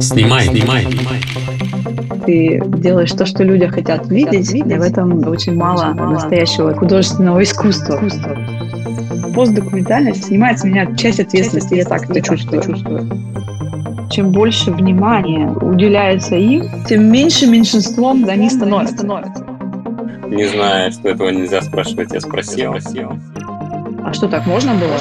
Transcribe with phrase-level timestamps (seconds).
[0.00, 0.86] Снимай, снимай,
[2.24, 8.00] Ты делаешь то, что люди хотят видеть, и в этом очень мало настоящего художественного искусства.
[9.34, 12.62] Постдокументальность снимает с меня часть ответственности, я так это чувствую.
[14.10, 19.04] Чем больше внимания уделяется им, тем меньше меньшинством они становятся.
[20.28, 22.74] Не знаю, что этого нельзя спрашивать, я спросил.
[24.04, 24.96] А что, так можно было?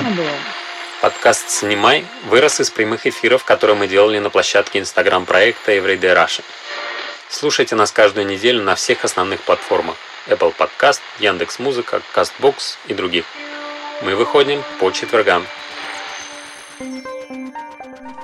[1.03, 6.45] Подкаст «Снимай» вырос из прямых эфиров, которые мы делали на площадке инстаграм-проекта Everyday Russia.
[7.27, 9.97] Слушайте нас каждую неделю на всех основных платформах
[10.27, 13.25] Apple Podcast, Яндекс.Музыка, CastBox и других.
[14.03, 15.45] Мы выходим по четвергам.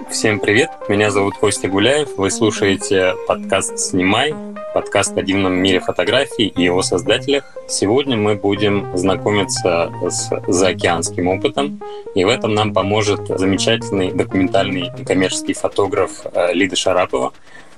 [0.09, 4.33] Всем привет, меня зовут Костя Гуляев, вы слушаете подкаст «Снимай»,
[4.73, 7.43] подкаст о дивном мире фотографий и его создателях.
[7.67, 11.81] Сегодня мы будем знакомиться с заокеанским опытом,
[12.15, 17.33] и в этом нам поможет замечательный документальный коммерческий фотограф э, Лида Шарапова,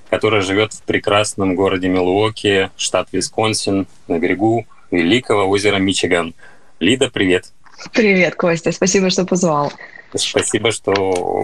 [0.09, 6.33] которая живет в прекрасном городе Милуоки, штат Висконсин, на берегу великого озера Мичиган.
[6.79, 7.51] Лида, привет!
[7.93, 9.71] Привет, Костя, спасибо, что позвал.
[10.13, 10.91] Спасибо, что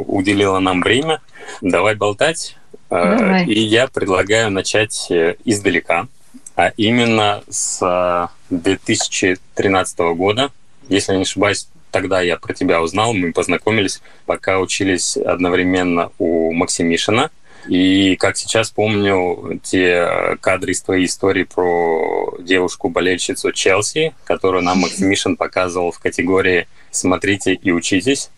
[0.08, 1.22] уделила нам время.
[1.62, 2.58] Давай болтать.
[2.90, 3.46] Давай.
[3.46, 6.08] И я предлагаю начать э, издалека,
[6.56, 10.52] а именно с 2013 года.
[10.88, 17.30] Если не ошибаюсь, тогда я про тебя узнал, мы познакомились, пока учились одновременно у Максимишина.
[17.68, 25.36] И как сейчас помню те кадры из твоей истории про девушку-болельщицу Челси, которую нам Максимишин
[25.36, 28.30] показывал в категории «Смотрите и учитесь».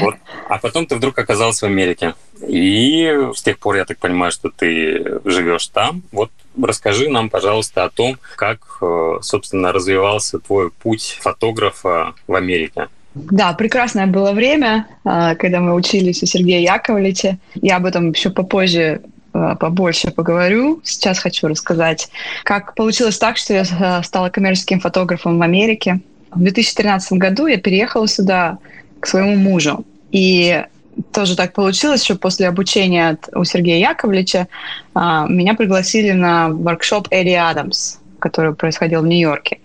[0.00, 0.16] Вот.
[0.48, 2.14] А потом ты вдруг оказался в Америке.
[2.46, 6.02] И с тех пор, я так понимаю, что ты живешь там.
[6.12, 12.88] Вот расскажи нам, пожалуйста, о том, как, э, собственно, развивался твой путь фотографа в Америке.
[13.14, 17.38] Да, прекрасное было время, а, когда мы учились у Сергея Яковлевича.
[17.54, 20.80] Я об этом еще попозже а, побольше поговорю.
[20.84, 22.08] Сейчас хочу рассказать,
[22.44, 26.00] как получилось так, что я стала коммерческим фотографом в Америке.
[26.30, 28.58] В 2013 году я переехала сюда
[29.00, 29.84] к своему мужу.
[30.12, 30.64] И
[31.12, 34.48] тоже так получилось, что после обучения от, у Сергея Яковлевича
[34.94, 39.58] а, меня пригласили на воркшоп Эдди Адамс, который происходил в Нью-Йорке.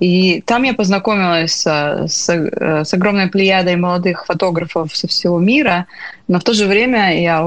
[0.00, 5.86] И там я познакомилась с, с, с огромной плеядой молодых фотографов со всего мира,
[6.28, 7.44] но в то же время я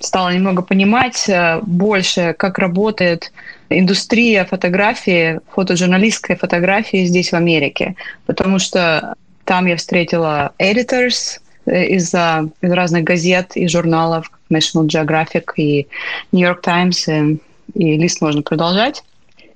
[0.00, 3.32] стала немного понимать э, больше, как работает
[3.70, 7.94] индустрия фотографии, фотожурналистской фотографии здесь, в Америке.
[8.26, 9.14] Потому что
[9.44, 15.86] там я встретила editors э, из, из разных газет и журналов, National Geographic и
[16.32, 17.40] New York Times, и,
[17.74, 19.02] и лист можно продолжать.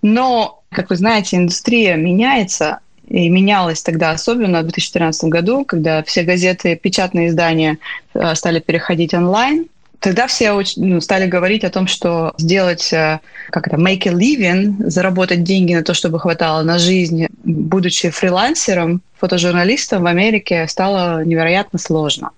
[0.03, 6.23] Но, как вы знаете, индустрия меняется, и менялась тогда особенно в 2014 году, когда все
[6.23, 7.79] газеты, печатные издания
[8.15, 9.67] э, стали переходить онлайн.
[10.01, 13.21] Тогда все очень, ну, стали говорить о том, что сделать, э,
[13.51, 19.01] как это, make a living, заработать деньги на то, чтобы хватало на жизнь, будучи фрилансером,
[19.19, 22.31] фотожурналистом в Америке, стало невероятно сложно.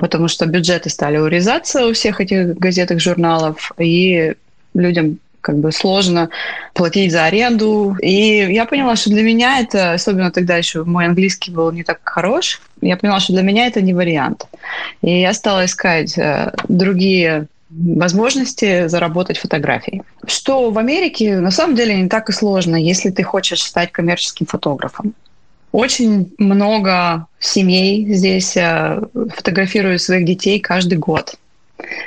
[0.00, 4.34] Потому что бюджеты стали урезаться у всех этих газет и журналов, и
[4.74, 6.28] людям как бы сложно
[6.74, 7.96] платить за аренду.
[8.02, 12.00] И я поняла, что для меня это, особенно тогда еще мой английский был не так
[12.02, 14.48] хорош, я поняла, что для меня это не вариант.
[15.02, 20.02] И я стала искать э, другие возможности заработать фотографией.
[20.26, 24.46] Что в Америке на самом деле не так и сложно, если ты хочешь стать коммерческим
[24.46, 25.14] фотографом.
[25.70, 29.00] Очень много семей здесь э,
[29.36, 31.36] фотографируют своих детей каждый год.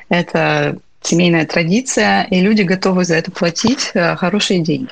[0.10, 4.90] Это семейная традиция, и люди готовы за это платить э, хорошие деньги.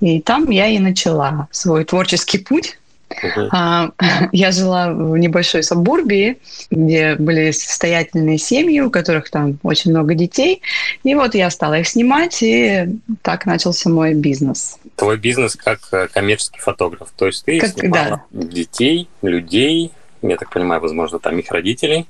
[0.00, 2.78] И там я и начала свой творческий путь.
[3.08, 3.92] Uh-huh.
[4.32, 6.38] Я жила в небольшой сабурбии,
[6.70, 10.60] где были состоятельные семьи, у которых там очень много детей.
[11.04, 14.78] И вот я стала их снимать, и так начался мой бизнес.
[14.96, 17.10] Твой бизнес как э, коммерческий фотограф.
[17.16, 18.46] То есть ты как, снимала да.
[18.46, 19.92] детей, людей,
[20.22, 22.06] я так понимаю, возможно, там их родителей.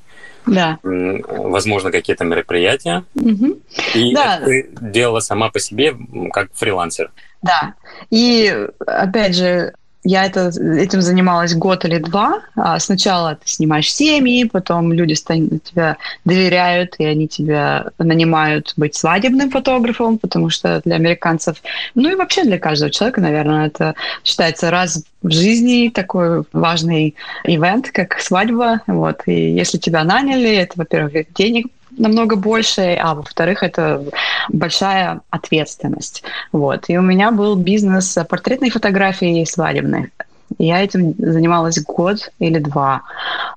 [0.46, 0.78] Да.
[0.82, 3.05] Возможно, какие-то мероприятия.
[3.16, 3.58] Угу.
[3.94, 4.40] И да.
[4.44, 5.96] ты делала сама по себе
[6.32, 7.11] как фрилансер.
[7.43, 7.75] Да.
[8.11, 9.75] И опять же,
[10.06, 12.41] я это, этим занималась год или два.
[12.55, 19.50] А сначала ты снимаешь семьи, потом люди тебя доверяют, и они тебя нанимают быть свадебным
[19.50, 21.56] фотографом, потому что для американцев,
[21.94, 27.91] ну и вообще для каждого человека, наверное, это считается раз в жизни такой важный ивент,
[27.91, 28.82] как свадьба.
[28.87, 29.23] Вот.
[29.26, 31.67] И если тебя наняли, это, во-первых, денег
[31.98, 34.04] намного больше, а во-вторых, это
[34.48, 36.22] большая ответственность.
[36.52, 36.84] Вот.
[36.88, 40.10] И у меня был бизнес портретной фотографии и свадебной.
[40.58, 43.02] Я этим занималась год или два.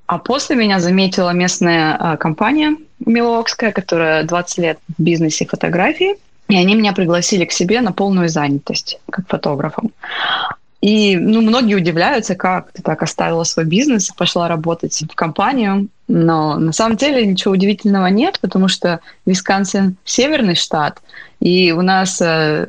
[0.08, 2.76] А после меня заметила местная а, компания
[3.06, 6.16] Милокская, которая 20 лет в бизнесе фотографии.
[6.48, 9.92] И они меня пригласили к себе на полную занятость как фотографом.
[10.82, 15.90] И ну, многие удивляются, как ты так оставила свой бизнес и пошла работать в компанию.
[16.08, 21.02] Но на самом деле ничего удивительного нет, потому что Висконсин– северный штат,
[21.40, 22.66] и у нас э,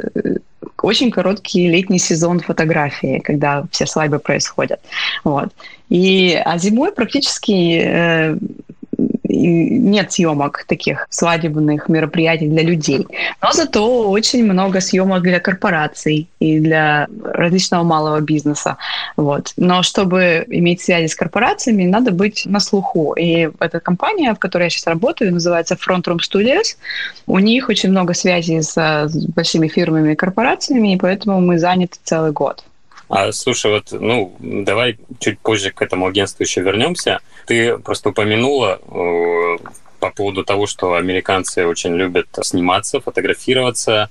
[0.82, 4.80] очень короткий летний сезон фотографии, когда все свадьбы происходят.
[5.24, 5.50] Вот.
[5.88, 8.36] И, а зимой практически э,
[9.32, 13.06] нет съемок таких свадебных мероприятий для людей.
[13.42, 18.76] Но зато очень много съемок для корпораций и для различного малого бизнеса.
[19.16, 19.52] Вот.
[19.56, 23.14] Но чтобы иметь связи с корпорациями, надо быть на слуху.
[23.14, 26.76] И эта компания, в которой я сейчас работаю, называется Front Room Studios.
[27.26, 31.98] У них очень много связей с, с большими фирмами и корпорациями, и поэтому мы заняты
[32.04, 32.64] целый год.
[33.10, 37.18] А слушай, вот, ну, давай чуть позже к этому агентству еще вернемся.
[37.44, 39.58] Ты просто упомянула э,
[39.98, 44.10] по поводу того, что американцы очень любят сниматься, фотографироваться.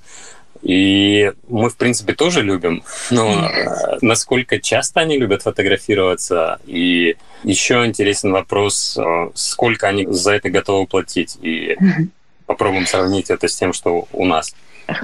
[0.62, 6.58] И мы, в принципе, тоже любим, но э, насколько часто они любят фотографироваться?
[6.66, 11.38] И еще интересен вопрос, э, сколько они за это готовы платить?
[11.40, 11.78] И
[12.44, 14.54] попробуем сравнить это с тем, что у нас.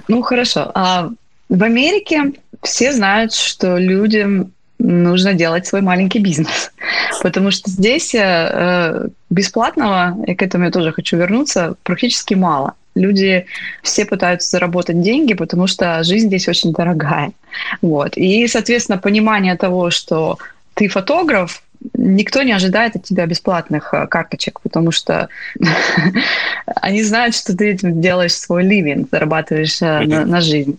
[0.06, 0.70] Ну, хорошо.
[0.74, 1.08] А
[1.48, 6.70] в Америке все знают, что людям нужно делать свой маленький бизнес.
[7.22, 12.74] Потому что здесь э, бесплатного, и к этому я тоже хочу вернуться, практически мало.
[12.94, 13.46] Люди
[13.82, 17.32] все пытаются заработать деньги, потому что жизнь здесь очень дорогая.
[17.82, 18.16] Вот.
[18.16, 20.38] И, соответственно, понимание того, что
[20.74, 21.62] ты фотограф,
[21.94, 25.28] никто не ожидает от тебя бесплатных э, карточек, потому что
[26.66, 30.78] они знают, что ты делаешь свой ливень, зарабатываешь э, на, на жизнь.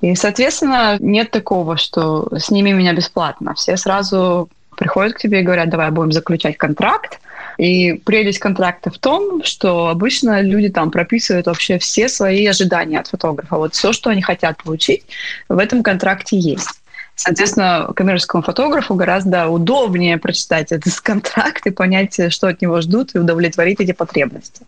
[0.00, 3.54] И, соответственно, нет такого, что сними меня бесплатно.
[3.54, 7.20] Все сразу приходят к тебе и говорят, давай будем заключать контракт.
[7.58, 13.08] И прелесть контракта в том, что обычно люди там прописывают вообще все свои ожидания от
[13.08, 13.56] фотографа.
[13.56, 15.02] Вот все, что они хотят получить,
[15.50, 16.79] в этом контракте есть.
[17.22, 23.18] Соответственно, коммерческому фотографу гораздо удобнее прочитать этот контракт и понять, что от него ждут, и
[23.18, 24.62] удовлетворить эти потребности.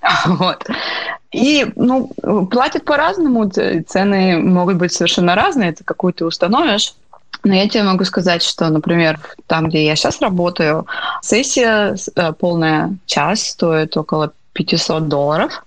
[0.26, 0.64] Вот.
[1.32, 2.08] И ну,
[2.50, 6.94] платят по-разному, цены могут быть совершенно разные, это какую ты установишь.
[7.42, 9.18] Но я тебе могу сказать, что, например,
[9.48, 10.86] там, где я сейчас работаю,
[11.20, 15.64] сессия э, полная час стоит около 500 долларов.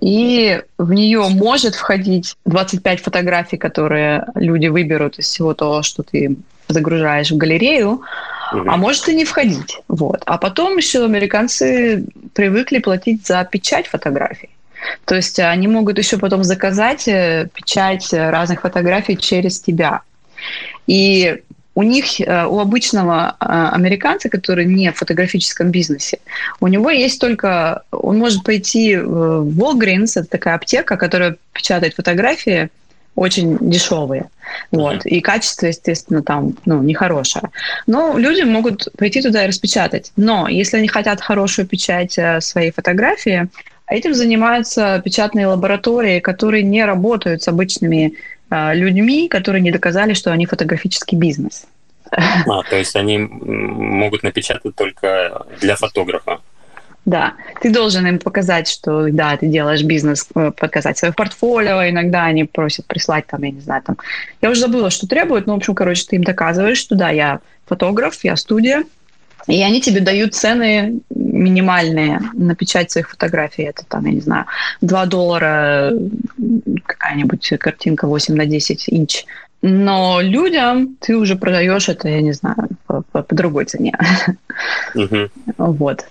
[0.00, 6.36] И в нее может входить 25 фотографий, которые люди выберут из всего того, что ты
[6.68, 8.02] загружаешь в галерею,
[8.52, 8.64] угу.
[8.66, 9.78] а может и не входить.
[9.88, 10.22] Вот.
[10.26, 12.04] А потом еще американцы
[12.34, 14.50] привыкли платить за печать фотографий.
[15.04, 20.02] То есть они могут еще потом заказать э, печать разных фотографий через тебя.
[20.86, 21.42] И
[21.74, 26.18] у них, э, у обычного э, американца, который не в фотографическом бизнесе,
[26.60, 32.70] у него есть только, он может пойти в Walgreens, это такая аптека, которая печатает фотографии,
[33.16, 34.28] очень дешевые.
[34.72, 35.06] Вот.
[35.06, 37.50] И качество, естественно, там ну, нехорошее.
[37.86, 40.12] Но люди могут пойти туда и распечатать.
[40.16, 43.48] Но если они хотят хорошую печать э, своей фотографии,
[43.86, 48.14] этим занимаются печатные лаборатории, которые не работают с обычными
[48.50, 51.66] людьми, которые не доказали, что они фотографический бизнес.
[52.10, 56.40] А, то есть они могут напечатать только для фотографа.
[57.04, 61.86] Да, ты должен им показать, что да, ты делаешь бизнес, э, показать свое портфолио.
[61.88, 63.98] Иногда они просят прислать там, я не знаю, там.
[64.40, 67.40] Я уже забыла, что требуют, но, в общем, короче, ты им доказываешь, что да, я
[67.66, 68.84] фотограф, я студия,
[69.46, 73.64] и они тебе дают цены минимальные на печать своих фотографий.
[73.64, 74.46] Это там, я не знаю,
[74.80, 75.92] 2 доллара
[76.86, 79.24] какая-нибудь картинка 8 на 10 инч.
[79.62, 83.94] Но людям ты уже продаешь это, я не знаю, по, по, по другой цене.
[84.94, 85.30] Угу.
[85.56, 86.04] Вот.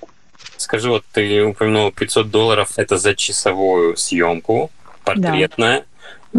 [0.57, 4.71] Скажи, вот ты упомянул 500 долларов, это за часовую съемку,
[5.03, 5.79] портретная.
[5.79, 5.85] Да.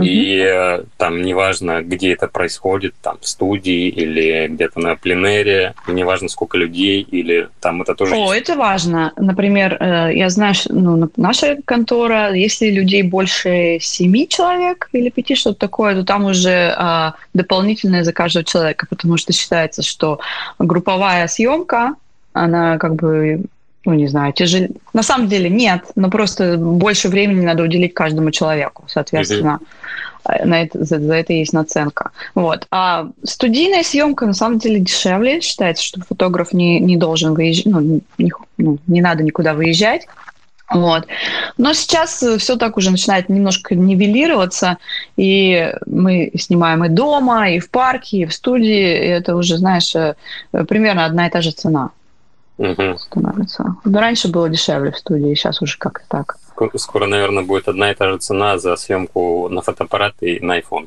[0.03, 6.29] И э, там неважно, где это происходит, там в студии или где-то на пленере, неважно,
[6.29, 8.15] сколько людей, или там это тоже...
[8.15, 8.49] О, есть.
[8.49, 9.13] это важно.
[9.17, 15.61] Например, э, я знаю, ну, наша контора, если людей больше семи человек или пяти, что-то
[15.61, 20.21] такое, то там уже а, дополнительное за каждого человека, потому что считается, что
[20.59, 21.95] групповая съемка,
[22.33, 23.45] она как бы
[23.85, 24.71] ну, не знаю, тяжелее.
[24.93, 29.59] На самом деле нет, но просто больше времени надо уделить каждому человеку, соответственно.
[29.61, 30.45] Mm-hmm.
[30.47, 32.11] На это, за, за это есть наценка.
[32.35, 32.67] Вот.
[32.71, 35.43] А студийная съемка на самом деле дешевле.
[35.43, 40.07] Считается, что фотограф не, не должен выезжать, ну не, ну, не надо никуда выезжать.
[40.71, 41.07] Вот.
[41.59, 44.79] Но сейчас все так уже начинает немножко нивелироваться,
[45.19, 49.95] и мы снимаем и дома, и в парке, и в студии, и это уже, знаешь,
[49.95, 50.15] э,
[50.67, 51.91] примерно одна и та же цена
[52.57, 52.99] Угу.
[52.99, 53.77] становится.
[53.85, 56.37] Но раньше было дешевле в студии, сейчас уже как-то так.
[56.77, 60.87] Скоро, наверное, будет одна и та же цена за съемку на фотоаппарат и на iPhone.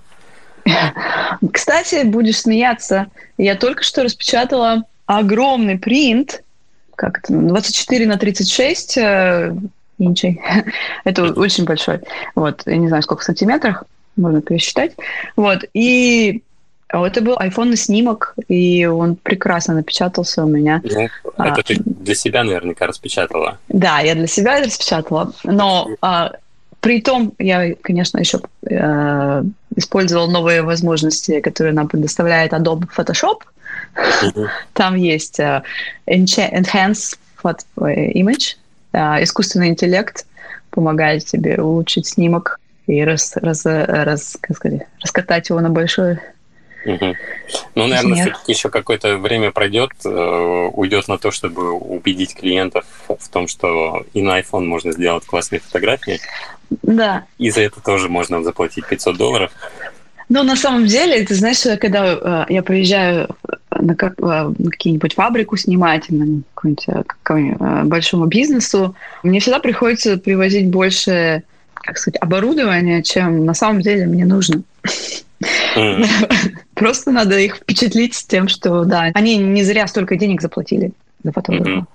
[1.52, 3.08] Кстати, будешь смеяться,
[3.38, 6.44] я только что распечатала огромный принт,
[6.96, 9.56] как это, 24 на 36 э,
[9.98, 10.42] инчей.
[11.04, 12.00] это очень большой.
[12.36, 13.84] Вот, я не знаю, сколько в сантиметрах,
[14.16, 14.96] можно пересчитать.
[15.36, 16.44] Вот, и
[16.90, 20.82] это был iPhone снимок, и он прекрасно напечатался у меня.
[20.84, 23.58] Ну, а, это ты для себя наверняка распечатала.
[23.68, 26.32] Да, я для себя распечатала, но а,
[26.80, 28.40] при том я, конечно, еще
[28.70, 29.44] э,
[29.76, 33.42] использовал новые возможности, которые нам предоставляет Adobe Photoshop.
[33.96, 34.48] Mm-hmm.
[34.74, 35.64] Там есть э,
[36.08, 38.56] Enhance Image,
[38.94, 40.26] э, искусственный интеллект
[40.70, 46.20] помогает тебе улучшить снимок и раз, раз, раз, как сказать, раскатать его на большой
[46.86, 47.16] Угу.
[47.76, 53.30] Ну, наверное, все-таки еще какое-то время пройдет, э, уйдет на то, чтобы убедить клиентов в
[53.30, 56.20] том, что и на iPhone можно сделать классные фотографии.
[56.70, 57.26] Да.
[57.38, 59.52] И за это тоже можно заплатить 500 долларов.
[60.30, 63.36] Ну, на самом деле, ты знаешь, когда э, я приезжаю
[63.72, 70.18] на, как, э, на какие-нибудь фабрику снимать, на какую-нибудь, э, большому бизнесу, мне всегда приходится
[70.18, 71.44] привозить больше,
[71.74, 74.64] как сказать, оборудования, чем на самом деле мне нужно.
[76.74, 80.92] Просто надо их впечатлить тем, что да, они не зря столько денег заплатили
[81.24, 81.86] за фотографа.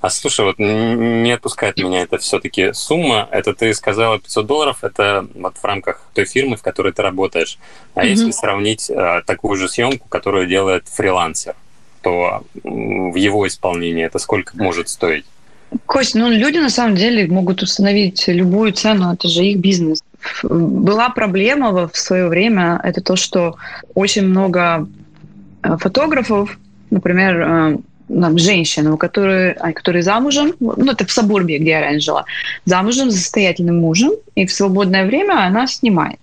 [0.00, 3.28] А слушай, вот не отпускает меня это все-таки сумма.
[3.30, 7.56] Это ты сказала 500 долларов, это вот в рамках той фирмы, в которой ты работаешь.
[7.94, 8.08] А mm-hmm.
[8.08, 11.54] если сравнить а, такую же съемку, которую делает фрилансер,
[12.00, 15.24] то в его исполнении это сколько может стоить?
[15.86, 20.02] Кость, ну люди на самом деле могут установить любую цену, это же их бизнес.
[20.42, 23.56] Была проблема в свое время, это то, что
[23.94, 24.88] очень много
[25.62, 26.58] э, фотографов,
[26.90, 27.76] например, э,
[28.08, 32.24] нам, женщин, которые, которые замужем, ну, это в Сабурбе, где я раньше жила,
[32.64, 36.20] замужем за состоятельным мужем, и в свободное время она снимает.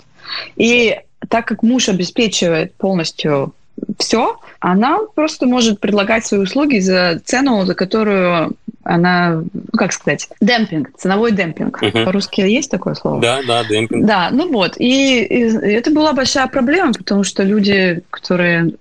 [0.55, 3.53] И так как муж обеспечивает полностью
[3.97, 8.53] все, она просто может предлагать свои услуги за цену, за которую
[8.89, 11.81] она, ну, как сказать, демпинг, ценовой демпинг.
[11.81, 12.05] Uh-huh.
[12.05, 13.21] По-русски есть такое слово?
[13.21, 14.05] Да, да, демпинг.
[14.05, 14.75] Да, ну вот.
[14.77, 18.73] И, и это была большая проблема, потому что люди, которые,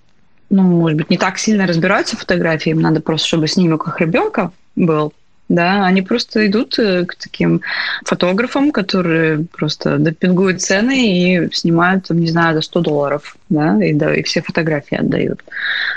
[0.51, 4.01] ну, может быть, не так сильно разбираются в фотографии, им надо просто, чтобы снимок их
[4.01, 5.13] ребенка был,
[5.49, 7.63] да, они просто идут э, к таким
[8.05, 13.93] фотографам, которые просто допингуют цены и снимают, там, не знаю, за 100 долларов, да, и,
[13.93, 15.43] да, и все фотографии отдают.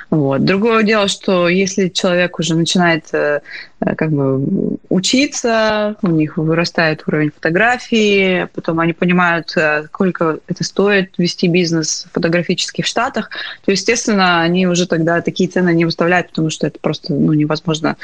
[0.09, 0.43] Вот.
[0.43, 3.41] Другое дело, что если человек уже начинает э,
[3.83, 10.63] Э, как бы учиться, у них вырастает уровень фотографии, потом они понимают, э, сколько это
[10.63, 13.31] стоит вести бизнес фотографический в Штатах,
[13.65, 17.97] то, естественно, они уже тогда такие цены не выставляют, потому что это просто ну, невозможно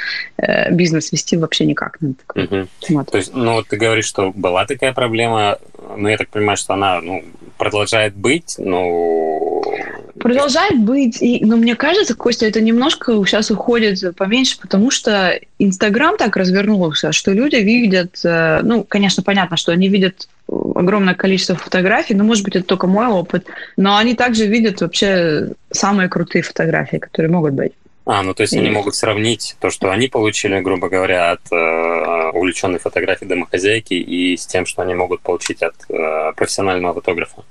[0.71, 1.97] бизнес вести вообще никак.
[2.01, 2.67] Угу.
[2.89, 3.11] Вот.
[3.11, 5.57] То есть, ну, вот ты говоришь, что была такая проблема,
[5.95, 7.23] но я так понимаю, что она ну,
[7.57, 9.61] продолжает быть, но
[10.19, 16.17] Продолжает быть, и, но мне кажется, Костя, это немножко сейчас уходит поменьше, потому что Инстаграм
[16.17, 22.15] так развернулся, что люди видят, э, ну, конечно, понятно, что они видят огромное количество фотографий,
[22.15, 26.97] но, может быть, это только мой опыт, но они также видят вообще самые крутые фотографии,
[26.97, 27.73] которые могут быть.
[28.07, 28.59] А, ну то есть и...
[28.59, 34.37] они могут сравнить то, что они получили, грубо говоря, от э, увлеченной фотографии домохозяйки и
[34.37, 37.43] с тем, что они могут получить от э, профессионального фотографа.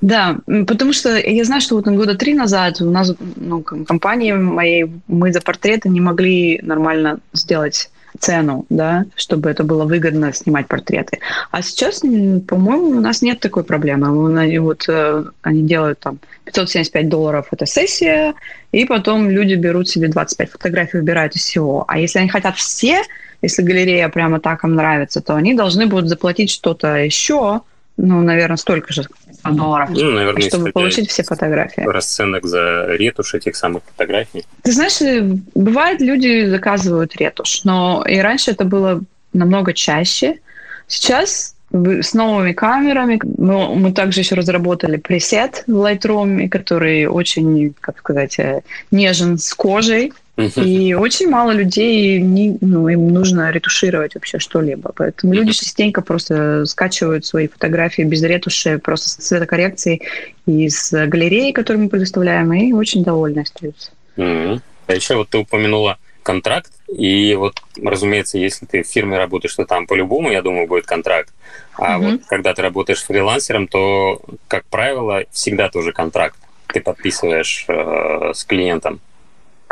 [0.00, 0.36] Да,
[0.68, 5.32] потому что я знаю, что вот года три назад у нас, ну, компании моей, мы
[5.32, 11.18] за портреты не могли нормально сделать цену, да, чтобы это было выгодно снимать портреты.
[11.50, 14.40] А сейчас, по-моему, у нас нет такой проблемы.
[14.40, 18.34] Они, вот, э, они делают там 575 долларов эта сессия,
[18.72, 21.84] и потом люди берут себе 25 фотографий, выбирают из всего.
[21.88, 23.02] А если они хотят все,
[23.42, 27.62] если галерея прямо так им нравится, то они должны будут заплатить что-то еще,
[27.96, 29.04] ну, наверное, столько же
[29.44, 31.82] долларов, ну, наверное, чтобы получить все фотографии.
[31.82, 34.44] Расценок за ретушь этих самых фотографий.
[34.62, 35.22] Ты знаешь, э,
[35.54, 40.38] бывает, люди заказывают ретушь, но и раньше это было намного чаще.
[40.86, 43.20] Сейчас с новыми камерами.
[43.36, 49.52] Мы, мы также еще разработали пресет в Lightroom, который очень, как сказать, э, нежен с
[49.54, 50.12] кожей.
[50.36, 54.90] И очень мало людей, не, ну, им нужно ретушировать вообще что-либо.
[54.96, 60.02] Поэтому люди частенько просто скачивают свои фотографии без ретуши, просто с цветокоррекцией
[60.46, 63.92] из галереи, которую мы предоставляем, и очень довольны остаются.
[64.16, 64.60] Mm-hmm.
[64.88, 66.72] А еще вот ты упомянула контракт.
[66.88, 71.32] И вот, разумеется, если ты в фирме работаешь, то там по-любому, я думаю, будет контракт.
[71.76, 72.06] А угу.
[72.06, 76.36] вот когда ты работаешь фрилансером, то, как правило, всегда тоже контракт
[76.68, 79.00] ты подписываешь э, с клиентом.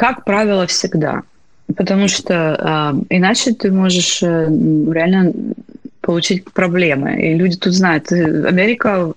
[0.03, 1.23] Как правило, всегда.
[1.77, 2.35] Потому что
[3.09, 4.49] э, иначе ты можешь э,
[4.93, 5.33] реально
[6.01, 7.23] получить проблемы.
[7.23, 8.11] И люди тут знают.
[8.11, 9.13] Америка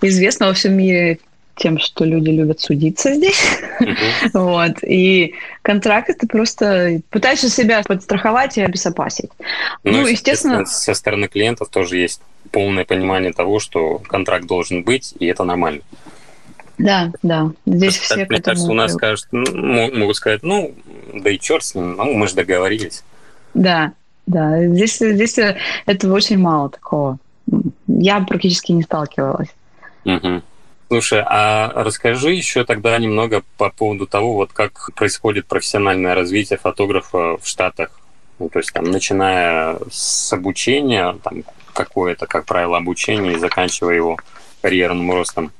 [0.00, 1.18] известна во всем мире
[1.56, 3.42] тем, что люди любят судиться здесь.
[3.78, 3.94] Uh-huh.
[4.32, 4.82] вот.
[4.84, 9.30] И контракт это просто пытаешься себя подстраховать и обезопасить.
[9.84, 10.64] Ну, ну естественно...
[10.64, 15.82] Со стороны клиентов тоже есть полное понимание того, что контракт должен быть, и это нормально.
[16.80, 17.52] Да, да.
[17.66, 20.74] Здесь Просто, все Мне кажется, у нас скажут, ну, могут сказать, ну,
[21.14, 23.04] да и черт с ним, ну, мы же договорились.
[23.54, 23.92] Да,
[24.26, 24.66] да.
[24.66, 25.38] Здесь, здесь
[25.86, 27.18] этого очень мало такого.
[27.86, 29.48] Я практически не сталкивалась.
[30.04, 30.42] Угу.
[30.88, 37.36] Слушай, а расскажи еще тогда немного по поводу того, вот как происходит профессиональное развитие фотографа
[37.36, 37.90] в Штатах.
[38.38, 41.44] Ну, то есть там, начиная с обучения, там
[41.74, 44.18] какое-то, как правило, обучение и заканчивая его
[44.62, 45.52] карьерным ростом.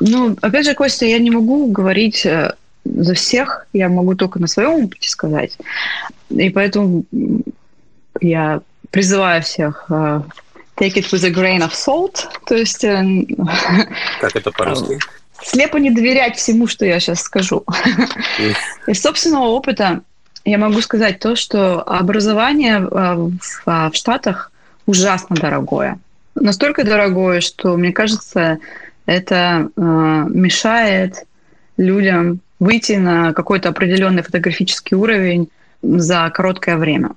[0.00, 4.46] Ну, опять же, Костя, я не могу говорить э, за всех, я могу только на
[4.46, 5.58] своем опыте сказать.
[6.30, 7.04] И поэтому
[8.20, 10.22] я призываю всех э,
[10.76, 12.84] take it with a grain of salt, то есть...
[12.84, 13.02] Э,
[14.20, 14.98] как это по-русски?
[15.42, 17.64] Слепо не доверять всему, что я сейчас скажу.
[18.86, 20.02] Из собственного опыта
[20.44, 23.32] я могу сказать то, что образование в,
[23.64, 24.50] в Штатах
[24.86, 25.98] ужасно дорогое.
[26.34, 28.58] Настолько дорогое, что, мне кажется,
[29.08, 31.24] это э, мешает
[31.78, 35.48] людям выйти на какой-то определенный фотографический уровень
[35.82, 37.12] за короткое время.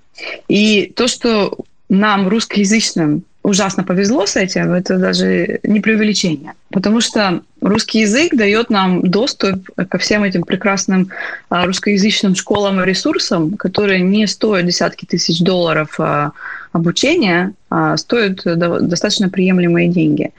[0.48, 1.58] И то, что
[1.90, 6.54] нам, русскоязычным, ужасно повезло с этим, это даже не преувеличение.
[6.70, 11.10] Потому что русский язык дает нам доступ ко всем этим прекрасным
[11.50, 16.32] а, русскоязычным школам и ресурсам, которые не стоят десятки тысяч долларов а,
[16.72, 20.32] обучения, а стоят достаточно приемлемые деньги.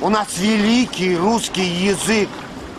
[0.00, 2.28] У нас великий русский язык.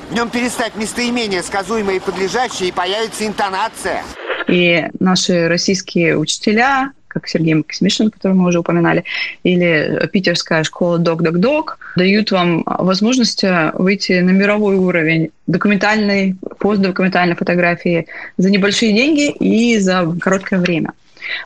[0.09, 4.03] В нем перестать местоимение сказуемое и подлежащее, и появится интонация.
[4.47, 9.03] И наши российские учителя, как Сергей Максимишин, который мы уже упоминали,
[9.43, 13.43] или питерская школа Док-Док-Док, дают вам возможность
[13.73, 20.93] выйти на мировой уровень документальной, постдокументальной фотографии за небольшие деньги и за короткое время.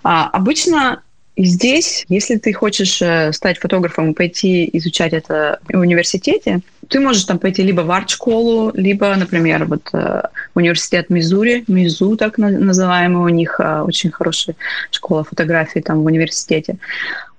[0.03, 1.01] А обычно
[1.35, 6.99] и здесь, если ты хочешь э, стать фотографом и пойти изучать это в университете, ты
[6.99, 13.23] можешь там пойти либо в арт-школу, либо, например, вот э, университет Мизури, Мизу так называемый,
[13.23, 14.55] у них э, очень хорошая
[14.91, 16.77] школа фотографии там в университете.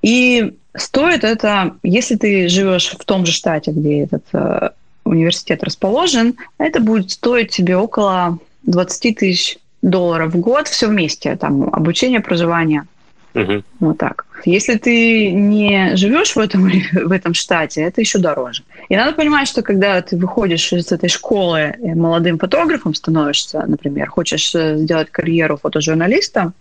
[0.02, 6.80] И стоит это, если ты живешь в том же штате, где этот университет расположен, это
[6.80, 12.86] будет стоить тебе около 20 тысяч долларов в год все вместе, там обучение, проживание.
[13.34, 13.62] Угу.
[13.80, 14.26] Вот так.
[14.44, 18.62] Если ты не живешь в этом, в этом штате, это еще дороже.
[18.88, 24.54] И надо понимать, что когда ты выходишь из этой школы молодым фотографом становишься, например, хочешь
[24.54, 26.52] э, сделать карьеру фотожурналиста,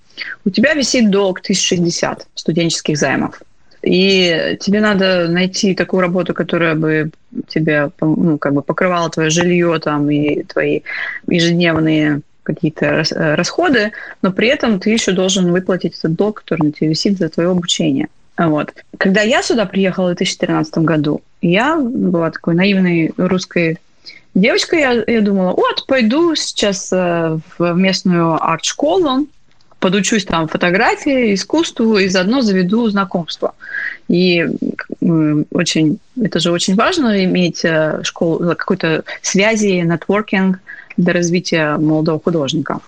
[0.46, 3.42] у тебя висит долг 1060 студенческих займов.
[3.84, 7.12] И тебе надо найти такую работу, которая бы
[7.50, 10.82] тебе ну, как бы покрывала твое жилье там, и твои
[11.28, 16.72] ежедневные какие-то э, расходы, но при этом ты еще должен выплатить этот долг, который на
[16.72, 18.08] тебе висит за твое обучение.
[18.38, 18.74] Вот.
[18.98, 23.80] Когда я сюда приехала в 2013 году, я была такой наивной русской
[24.34, 29.28] девочкой, я, я думала, вот, пойду сейчас э, в местную арт-школу,
[29.80, 33.54] подучусь там фотографии, искусству и заодно заведу знакомство.
[34.08, 34.46] И
[35.52, 40.60] очень, это же очень важно иметь э, школу, какой-то связи, нетворкинг–
[40.98, 42.80] для развития молодого художника.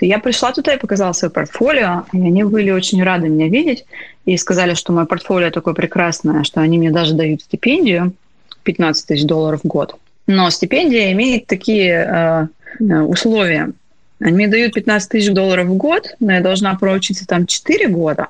[0.00, 3.84] Я пришла туда и показала свое портфолио, и они были очень рады меня видеть
[4.26, 8.12] и сказали, что мое портфолио такое прекрасное, что они мне даже дают стипендию
[8.64, 9.96] 15 тысяч долларов в год.
[10.26, 12.46] Но стипендия имеет такие э,
[12.80, 13.72] э условия.
[14.20, 18.28] Они мне дают 15 тысяч долларов в год, но я должна проучиться там 4 года,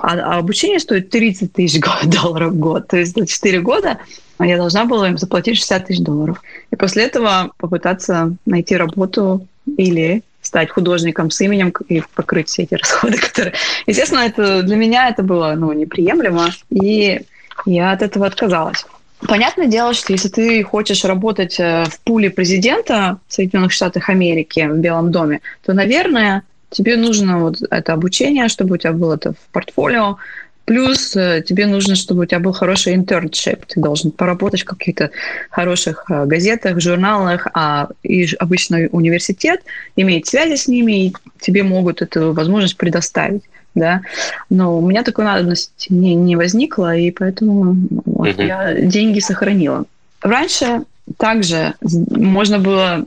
[0.00, 2.88] а, а обучение стоит 30 тысяч долларов в год.
[2.88, 3.98] То есть за 4 года
[4.40, 6.42] я должна была им заплатить 60 тысяч долларов.
[6.70, 12.74] И после этого попытаться найти работу или стать художником с именем и покрыть все эти
[12.80, 13.54] расходы, которые...
[13.86, 17.22] Естественно, это, для меня это было ну, неприемлемо, и
[17.66, 18.84] я от этого отказалась.
[19.26, 24.76] Понятное дело, что если ты хочешь работать э, в пуле президента Соединенных Штатов Америки в
[24.78, 26.42] Белом доме, то, наверное,
[26.74, 30.18] тебе нужно вот это обучение, чтобы у тебя было это в портфолио,
[30.64, 33.66] Плюс э, тебе нужно, чтобы у тебя был хороший интерншип.
[33.66, 35.10] Ты должен поработать в каких-то
[35.50, 39.60] хороших э, газетах, журналах, а и обычно университет
[39.96, 43.42] имеет связи с ними, и тебе могут эту возможность предоставить.
[43.74, 44.02] Да?
[44.48, 48.46] Но у меня такой надобности не, не возникло, и поэтому вот, mm-hmm.
[48.46, 49.84] я деньги сохранила.
[50.22, 50.84] Раньше
[51.18, 53.04] также можно было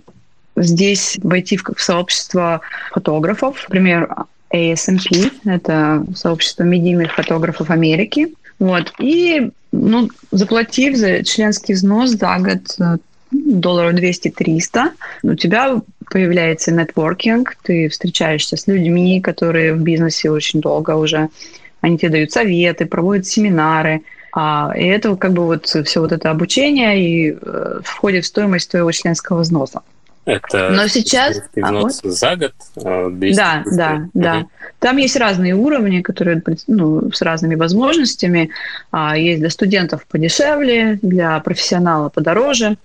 [0.57, 3.63] здесь войти в, в сообщество фотографов.
[3.69, 4.09] Например,
[4.53, 8.33] ASMP, это сообщество медийных фотографов Америки.
[8.59, 8.93] Вот.
[8.99, 12.97] И ну, заплатив за членский взнос за год э,
[13.31, 14.91] долларов 200-300,
[15.23, 21.29] у тебя появляется нетворкинг, ты встречаешься с людьми, которые в бизнесе очень долго уже,
[21.81, 26.31] они тебе дают советы, проводят семинары, а, и это как бы вот все вот это
[26.31, 29.81] обучение и э, входит в стоимость твоего членского взноса.
[30.27, 31.41] Это Но сейчас...
[31.61, 31.93] А, вот.
[31.93, 32.53] за год?
[32.75, 33.77] 200, да, 200.
[33.77, 34.09] да, угу.
[34.13, 34.45] да.
[34.79, 38.49] Там есть разные уровни, которые ну, с разными возможностями.
[38.91, 42.75] А, есть для студентов подешевле, для профессионала подороже.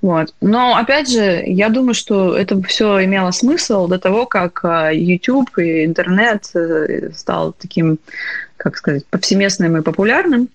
[0.00, 0.32] Вот.
[0.40, 5.58] Но, опять же, я думаю, что это все имело смысл до того, как а, YouTube
[5.58, 7.98] и интернет э, стал таким,
[8.56, 10.48] как сказать, повсеместным и популярным.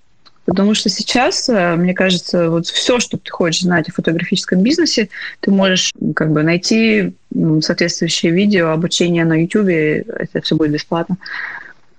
[0.46, 5.10] Потому что сейчас, э, мне кажется, вот все, что ты хочешь знать о фотографическом бизнесе,
[5.40, 7.14] ты можешь как бы найти
[7.62, 11.18] соответствующее видео, обучение на YouTube, это все будет бесплатно.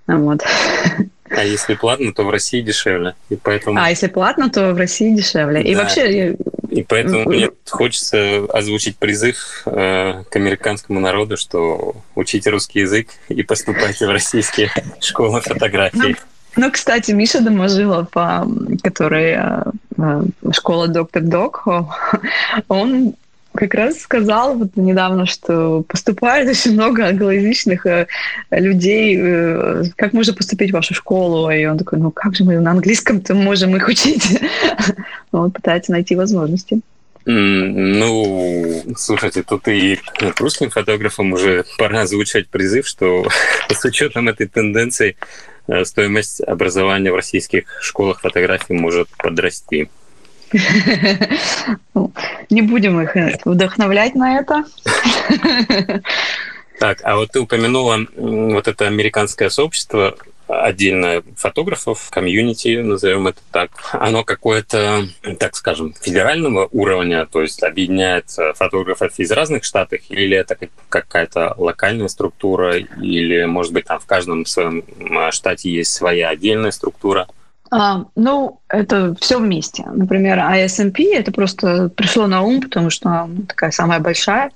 [0.07, 0.43] Вот.
[1.29, 3.15] А если платно, то в России дешевле.
[3.29, 3.79] И поэтому...
[3.81, 5.63] А если платно, то в России дешевле.
[5.63, 5.69] Да.
[5.69, 6.37] И вообще...
[6.69, 13.41] И поэтому мне хочется озвучить призыв э, к американскому народу, что учите русский язык и
[13.43, 16.15] поступайте в российские школы фотографии.
[16.57, 18.07] Ну, кстати, Миша Доможилов,
[18.81, 19.63] который э,
[19.97, 21.67] э, школа доктор Док,
[22.67, 23.13] он
[23.53, 28.07] как раз сказал вот недавно, что поступает очень много англоязычных э,
[28.51, 29.91] людей.
[29.95, 31.49] Как можно поступить в вашу школу?
[31.49, 34.39] И он такой, ну как же мы на английском-то можем их учить?
[35.31, 36.79] Он пытается найти возможности.
[37.25, 39.99] Ну, слушайте, тут и
[40.37, 43.27] русским фотографам уже пора озвучивать призыв, что
[43.67, 45.17] с учетом этой тенденции
[45.83, 49.89] стоимость образования в российских школах фотографии может подрасти.
[52.49, 54.63] Не будем их вдохновлять на это.
[56.79, 60.17] Так, а вот ты упомянула вот это американское сообщество
[60.47, 65.07] отдельно фотографов, комьюнити, назовем это так, оно какое-то,
[65.39, 70.57] так скажем, федерального уровня, то есть объединяет фотографов из разных штатов, или это
[70.89, 74.83] какая-то локальная структура, или, может быть, там в каждом своем
[75.31, 77.27] штате есть своя отдельная структура?
[77.71, 79.83] А, ну, это все вместе.
[79.91, 84.51] Например, ISMP это просто пришло на ум, потому что она такая самая большая.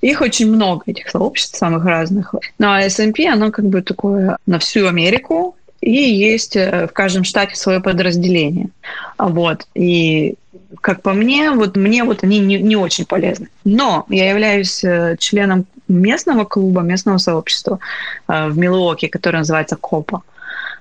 [0.00, 2.34] Их очень много, этих сообществ самых разных.
[2.58, 7.56] Но S&P, оно как бы такое на всю Америку, и есть э, в каждом штате
[7.56, 8.68] свое подразделение.
[9.16, 9.66] Вот.
[9.74, 10.34] И
[10.80, 13.48] как по мне, вот мне вот они не, не очень полезны.
[13.64, 17.78] Но я являюсь э, членом местного клуба, местного сообщества
[18.26, 20.22] э, в Милуоке, которое называется КОПА.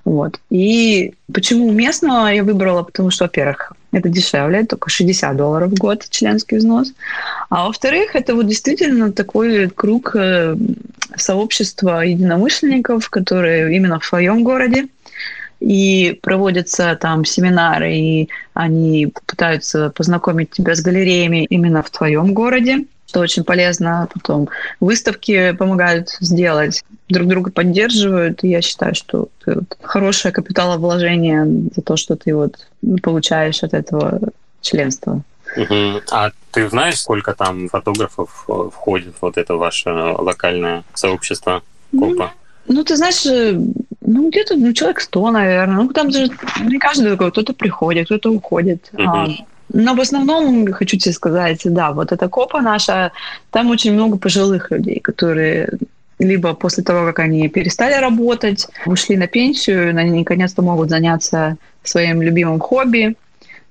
[0.07, 0.39] Вот.
[0.49, 2.81] И почему местного я выбрала?
[2.81, 6.93] Потому что, во-первых, это дешевле, только 60 долларов в год членский взнос.
[7.49, 10.55] А во-вторых, это вот действительно такой круг э,
[11.17, 14.87] сообщества единомышленников, которые именно в своем городе,
[15.59, 22.85] и проводятся там семинары, и они пытаются познакомить тебя с галереями именно в твоем городе
[23.07, 24.07] что очень полезно.
[24.13, 28.43] Потом выставки помогают сделать, друг друга поддерживают.
[28.43, 32.67] И я считаю, что это вот хорошее капиталовложение за то, что ты вот
[33.01, 34.19] получаешь от этого
[34.61, 35.21] членства.
[35.55, 36.01] Угу.
[36.11, 41.63] А ты знаешь, сколько там фотографов э, входит в вот это ваше локальное сообщество?
[41.93, 42.29] Ну,
[42.67, 43.57] ну ты знаешь, э,
[44.01, 45.83] ну, где-то ну, человек сто, наверное.
[45.83, 46.29] Ну, там же
[46.61, 48.89] не каждый такой, кто-то приходит, кто-то уходит.
[48.93, 49.03] Угу.
[49.03, 49.27] А,
[49.69, 53.11] но в основном, хочу тебе сказать, да, вот эта копа наша,
[53.51, 55.69] там очень много пожилых людей, которые
[56.19, 62.21] либо после того, как они перестали работать, ушли на пенсию, они наконец-то могут заняться своим
[62.21, 63.15] любимым хобби.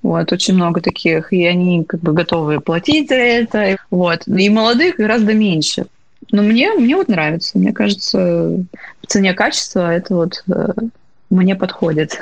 [0.03, 3.77] Вот, очень много таких, и они как бы готовы платить за это.
[3.91, 4.29] Вот.
[4.29, 5.87] И молодых гораздо меньше.
[6.31, 7.59] Но мне, мне вот нравится.
[7.59, 8.19] Мне кажется,
[9.03, 10.69] в цене качества это вот э,
[11.31, 12.21] мне подходит.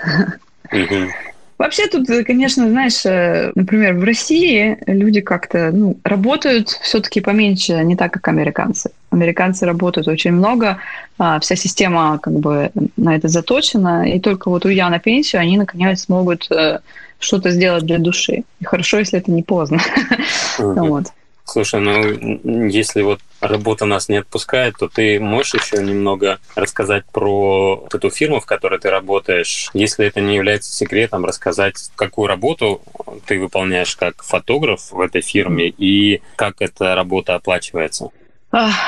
[0.72, 1.08] Mm-hmm.
[1.56, 7.94] Вообще тут, конечно, знаешь, э, например, в России люди как-то ну, работают все-таки поменьше, не
[7.94, 8.90] так, как американцы.
[9.10, 10.78] Американцы работают очень много,
[11.16, 15.56] а, вся система как бы на это заточена, и только вот уйдя на пенсию, они
[15.56, 16.80] наконец смогут э,
[17.20, 18.42] что-то сделать для души.
[18.60, 19.78] И хорошо, если это не поздно.
[20.58, 21.06] вот.
[21.44, 27.86] Слушай, ну если вот работа нас не отпускает, то ты можешь еще немного рассказать про
[27.92, 32.80] эту фирму, в которой ты работаешь, если это не является секретом, рассказать, какую работу
[33.26, 38.08] ты выполняешь как фотограф в этой фирме и как эта работа оплачивается.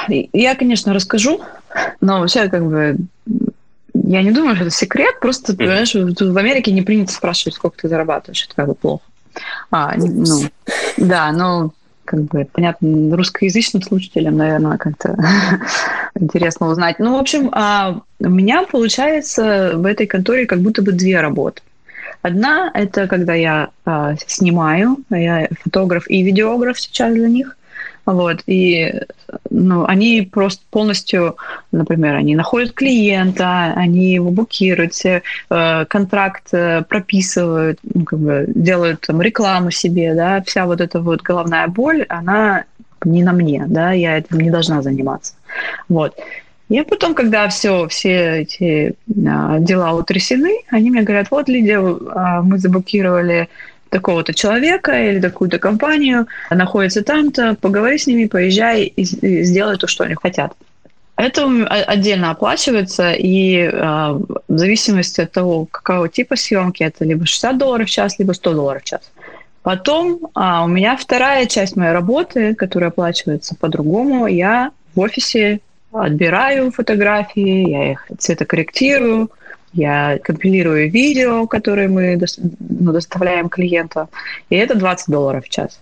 [0.08, 1.42] Я, конечно, расскажу,
[2.00, 2.96] но вообще как бы
[3.92, 5.56] я не думаю, что это секрет, просто, mm-hmm.
[5.56, 9.04] понимаешь, в Америке не принято спрашивать, сколько ты зарабатываешь, это как бы плохо.
[9.70, 10.44] А, ну,
[10.96, 11.72] да, но
[12.06, 15.16] как бы, понятно, русскоязычным слушателям, наверное, как-то
[16.18, 16.98] интересно узнать.
[16.98, 21.60] Ну, в общем, а у меня получается в этой конторе как будто бы две работы.
[22.22, 27.56] Одна– это когда я а, снимаю, я фотограф и видеограф сейчас для них.
[28.06, 29.02] Вот, и
[29.50, 31.36] ну, они просто полностью,
[31.72, 38.44] например, они находят клиента, они его букируют, все, э, контракт э, прописывают, ну, как бы
[38.54, 42.64] делают там рекламу себе, да, вся вот эта вот головная боль, она
[43.04, 45.34] не на мне, да, я этим не должна заниматься.
[45.88, 46.14] Вот.
[46.68, 48.94] И потом, когда все, все эти
[49.28, 53.48] а, дела утрясены, они мне говорят, вот, Лидия, а, мы заблокировали
[53.90, 60.04] такого-то человека или такую-то компанию, находится там-то, поговори с ними, поезжай и сделай то, что
[60.04, 60.52] они хотят.
[61.16, 67.56] Это отдельно оплачивается, и э, в зависимости от того, какого типа съемки, это либо 60
[67.56, 69.00] долларов в час, либо 100 долларов в час.
[69.62, 74.28] Потом а, у меня вторая часть моей работы, которая оплачивается по-другому.
[74.28, 79.30] Я в офисе отбираю фотографии, я их цветокорректирую,
[79.76, 82.18] я компилирую видео, которые мы
[82.58, 84.08] ну, доставляем клиенту,
[84.50, 85.80] и это 20 долларов в час.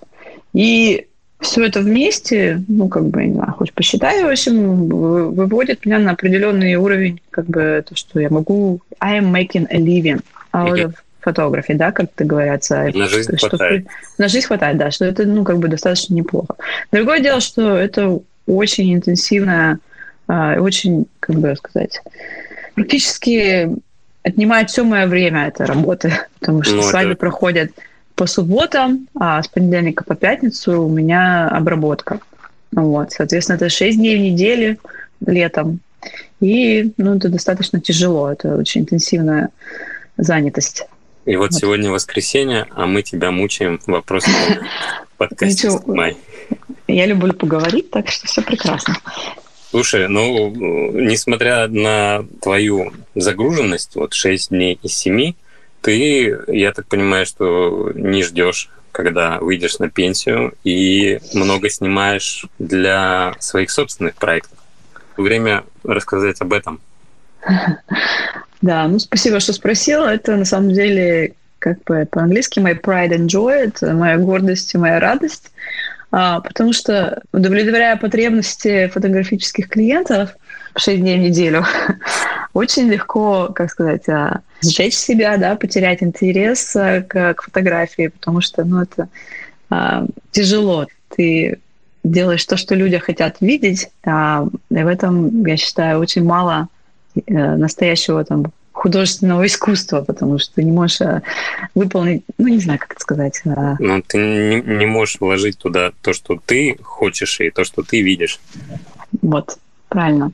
[0.52, 1.06] И
[1.40, 6.12] все это вместе, ну, как бы, не знаю, хоть посчитай, в общем, выводит меня на
[6.12, 8.80] определенный уровень, как бы, то, что я могу...
[9.00, 12.90] I am making a living out of photography, да, как это говорится.
[12.94, 13.86] На жизнь что, хватает.
[14.18, 16.56] на жизнь хватает, да, что это, ну, как бы достаточно неплохо.
[16.92, 19.78] Другое дело, что это очень интенсивная,
[20.26, 22.00] а, очень, как бы сказать,
[22.74, 23.70] практически
[24.24, 27.20] отнимает все мое время этой работы, потому что ну, свадьбы это...
[27.20, 27.70] проходят
[28.16, 32.20] по субботам, а с понедельника по пятницу у меня обработка.
[32.72, 34.78] Вот, соответственно, это 6 дней в неделю
[35.24, 35.80] летом.
[36.40, 39.50] И ну, это достаточно тяжело, это очень интенсивная
[40.16, 40.86] занятость.
[41.24, 41.60] И вот, вот.
[41.60, 44.32] сегодня воскресенье, а мы тебя мучаем вопросом
[45.16, 45.70] подкасте
[46.86, 48.96] Я люблю поговорить, так что все прекрасно.
[49.74, 50.50] Слушай, ну,
[50.92, 55.32] несмотря на твою загруженность, вот 6 дней из 7,
[55.80, 63.34] ты, я так понимаю, что не ждешь, когда выйдешь на пенсию и много снимаешь для
[63.40, 64.56] своих собственных проектов.
[65.16, 66.80] Время рассказать об этом.
[68.62, 70.06] Да, ну спасибо, что спросила.
[70.06, 74.78] Это на самом деле как бы по-английски my pride and joy, это моя гордость и
[74.78, 75.50] моя радость.
[76.16, 80.36] А, потому что, удовлетворяя потребности фотографических клиентов
[80.76, 81.64] 6 дней в неделю,
[82.52, 88.40] очень легко, как сказать, а, сжечь себя, да, потерять интерес а, к, к фотографии, потому
[88.42, 89.08] что ну, это
[89.70, 90.86] а, тяжело.
[91.16, 91.58] Ты
[92.04, 96.68] делаешь то, что люди хотят видеть, а, и в этом, я считаю, очень мало
[97.16, 98.52] э, настоящего там
[98.84, 101.22] художественного искусства, потому что ты не можешь э,
[101.74, 103.40] выполнить, ну, не знаю, как это сказать.
[103.46, 107.82] А ну, ты не, не можешь вложить туда то, что ты хочешь, и то, что
[107.82, 108.40] ты видишь.
[109.22, 109.56] Вот,
[109.88, 110.32] правильно.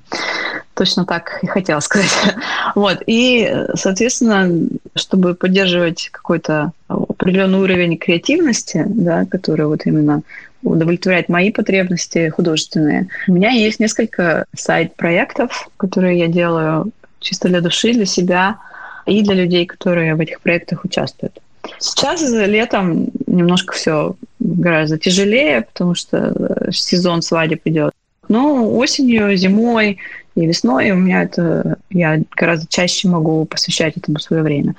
[0.75, 2.11] Точно так и хотела сказать.
[2.75, 2.99] Вот.
[3.07, 10.23] И, соответственно, чтобы поддерживать какой-то определенный уровень креативности, да, который вот именно
[10.65, 13.09] удовлетворяет мои потребности художественные.
[13.29, 18.59] У меня есть несколько сайт-проектов, которые я делаю чисто для души, для себя
[19.07, 21.41] и для людей, которые в этих проектах участвуют.
[21.79, 26.35] Сейчас летом немножко все гораздо тяжелее, потому что
[26.69, 27.93] э, сезон свадеб идет.
[28.29, 29.99] Но осенью, зимой
[30.35, 34.75] и весной у меня это я гораздо чаще могу посвящать этому свое время.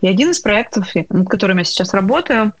[0.00, 2.52] И один из проектов, над которым я сейчас работаю,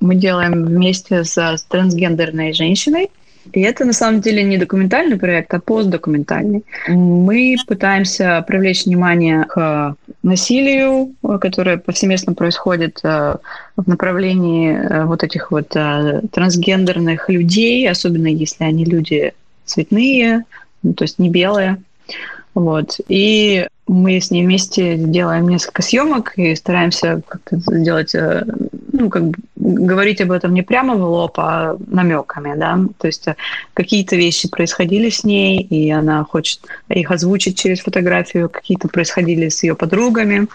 [0.00, 3.10] мы делаем вместе с трансгендерной женщиной,
[3.52, 6.64] и это на самом деле не документальный проект, а постдокументальный.
[6.88, 13.36] Мы пытаемся привлечь внимание к насилию, которое повсеместно происходит э,
[13.76, 19.32] в направлении э, вот этих вот э, трансгендерных людей, особенно если они люди
[19.64, 20.44] цветные,
[20.82, 21.82] ну, то есть не белые.
[22.54, 22.98] Вот.
[23.08, 28.44] И мы с ней вместе делаем несколько съемок и стараемся как-то сделать, э,
[29.00, 32.78] ну, как бы говорить об этом не прямо в лоб, а намеками, да.
[32.98, 33.36] То есть э,
[33.74, 39.62] какие-то вещи происходили с ней, и она хочет их озвучить через фотографию, какие-то происходили с
[39.62, 40.48] ее подругами.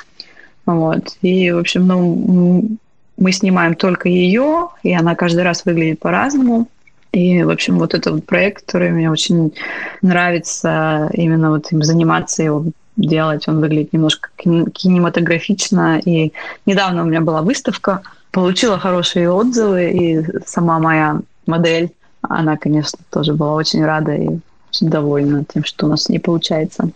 [0.66, 1.18] Вот.
[1.22, 2.78] И, в общем, ну,
[3.18, 6.68] мы снимаем только ее, и она каждый раз выглядит по-разному.
[7.12, 9.54] И, в общем, вот это вот проект, который мне очень
[10.02, 12.66] нравится именно вот им заниматься, его
[12.98, 13.48] делать.
[13.48, 16.00] Он выглядит немножко кинематографично.
[16.06, 16.34] И
[16.66, 18.02] недавно у меня была выставка,
[18.36, 24.28] получила хорошие отзывы, и сама моя модель, она, конечно, тоже была очень рада и
[24.70, 26.90] очень довольна тем, что у нас не получается.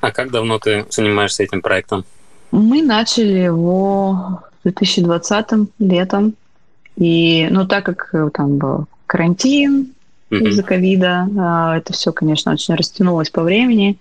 [0.00, 2.04] А как давно ты занимаешься этим проектом?
[2.50, 5.46] Мы начали его в 2020
[5.78, 6.34] летом.
[6.96, 9.92] И, ну, так как э, там был карантин
[10.30, 10.48] mm-hmm.
[10.48, 13.96] из-за ковида, а, это все, конечно, очень растянулось по времени.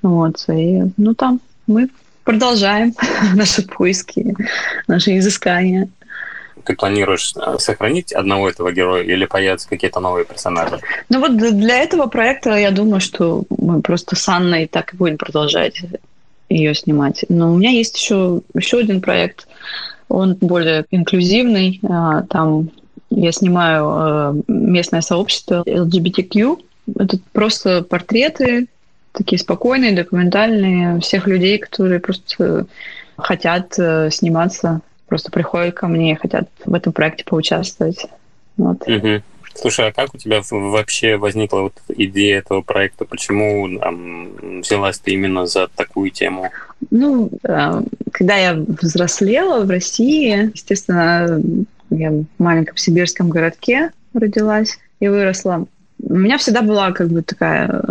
[0.00, 1.88] Вот, и, ну, там мы
[2.24, 2.94] продолжаем
[3.34, 4.34] наши поиски,
[4.86, 5.88] наши изыскания.
[6.64, 10.78] Ты планируешь э, сохранить одного этого героя или появятся какие-то новые персонажи?
[11.08, 15.18] Ну вот для этого проекта я думаю, что мы просто с Анной так и будем
[15.18, 15.82] продолжать
[16.48, 17.24] ее снимать.
[17.28, 19.46] Но у меня есть еще, еще один проект,
[20.08, 21.80] он более инклюзивный.
[21.88, 22.70] А, там
[23.10, 26.58] я снимаю э, местное сообщество LGBTQ.
[26.98, 28.68] Это просто портреты,
[29.12, 32.66] такие спокойные, документальные, всех людей, которые просто
[33.16, 38.06] хотят э, сниматься, просто приходят ко мне и хотят в этом проекте поучаствовать.
[38.56, 38.86] Вот.
[38.86, 39.22] Угу.
[39.54, 43.04] Слушай, а как у тебя вообще возникла вот идея этого проекта?
[43.04, 46.50] Почему там, взялась ты именно за такую тему?
[46.90, 51.40] Ну, э, когда я взрослела в России, естественно,
[51.90, 55.66] я в маленьком сибирском городке родилась и выросла.
[56.00, 57.82] У меня всегда была как бы такая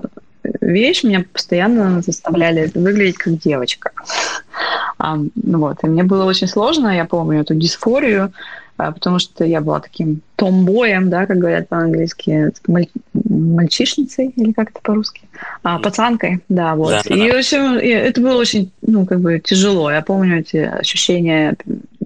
[0.68, 3.92] вещь, меня постоянно заставляли выглядеть как девочка.
[5.00, 8.34] А, вот, и мне было очень сложно, я помню эту дисфорию,
[8.78, 12.88] потому что я была таким томбоем, да, как говорят по-английски, маль...
[13.14, 15.22] мальчишницей, или как это по-русски?
[15.64, 16.92] А, пацанкой, да, вот.
[16.92, 19.92] Да, и, в общем, это было очень, ну, как бы тяжело.
[19.92, 21.56] Я помню эти ощущения,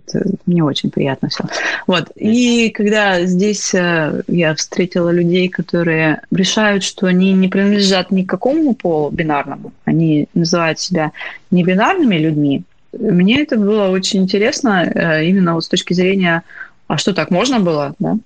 [0.08, 1.44] это не очень приятно все.
[1.88, 2.10] Вот.
[2.16, 8.30] И когда здесь э, я встретила людей, которые решают, что они не принадлежат ни к
[8.30, 11.12] какому полу бинарному, они называют себя
[11.52, 12.64] небинарными людьми,
[12.98, 16.44] мне это было очень интересно э, именно вот с точки зрения,
[16.88, 18.18] а что так можно было, да?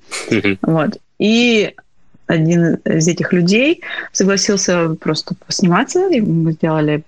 [0.61, 0.97] Вот.
[1.19, 1.73] И
[2.27, 7.03] один из этих людей согласился просто посниматься, и мы сделали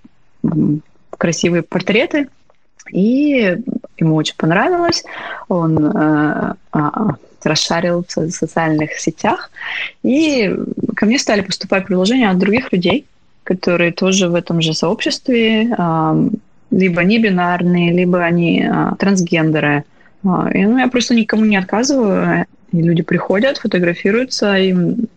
[1.10, 2.28] красивые портреты,
[2.92, 3.58] и
[3.98, 5.04] ему очень понравилось.
[5.48, 6.80] Он э, э,
[7.42, 9.50] расшарил в социальных сетях,
[10.02, 10.54] и
[10.94, 13.04] ко мне стали поступать предложения от других людей,
[13.44, 16.28] которые тоже в этом же сообществе э,
[16.70, 19.84] либо не бинарные, либо они а, трансгендеры.
[20.24, 22.46] А, и, ну, я просто никому не отказываю.
[22.72, 25.08] И люди приходят, фотографируются, им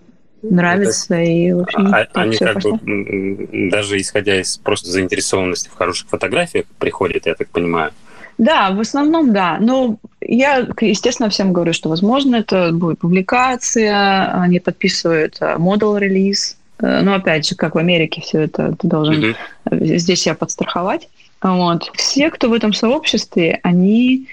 [0.42, 1.24] нравится, Это...
[1.24, 2.80] и, в общем, а, Они как пошло.
[2.82, 7.92] бы, даже исходя из просто заинтересованности в хороших фотографиях, приходят, я так понимаю.
[8.38, 9.58] Да, в основном да.
[9.60, 16.58] Но я, естественно, всем говорю, что, возможно, это будет публикация, они подписывают модул релиз.
[16.80, 19.36] Э, но опять же, как в Америке все это, ты должен
[19.72, 19.98] mm-hmm.
[19.98, 21.08] здесь себя подстраховать.
[21.42, 21.90] Вот.
[21.94, 24.28] Все, кто в этом сообществе, они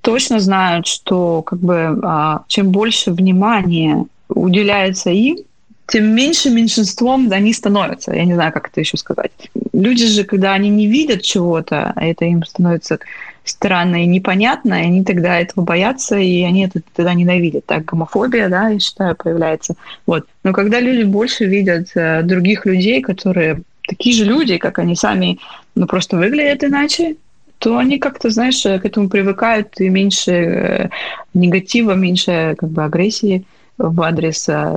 [0.00, 5.38] точно знают, что как бы а, чем больше внимания уделяется им,
[5.86, 8.12] тем меньше меньшинством они становятся.
[8.12, 9.32] Я не знаю, как это еще сказать.
[9.72, 12.98] Люди же, когда они не видят чего-то, а это им становится
[13.44, 17.66] странно и непонятно, и они тогда этого боятся, и они это тогда ненавидят.
[17.66, 19.76] Так гомофобия, да, я считаю, появляется.
[20.06, 20.26] Вот.
[20.42, 25.38] Но когда люди больше видят э, других людей, которые такие же люди, как они сами,
[25.74, 27.16] ну, просто выглядят иначе,
[27.58, 30.88] то они как-то, знаешь, к этому привыкают, и меньше э,
[31.34, 33.44] негатива, меньше как бы агрессии
[33.78, 34.76] в адрес э,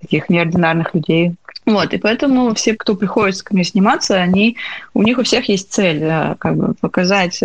[0.00, 1.32] таких неординарных людей.
[1.64, 4.56] Вот, и поэтому все, кто приходит ко мне сниматься, они,
[4.94, 7.40] у них у всех есть цель, э, как бы показать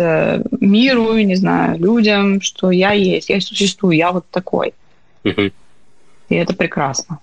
[0.60, 4.74] миру, не знаю, людям, что я есть, я существую, я вот такой.
[6.28, 7.18] И это прекрасно.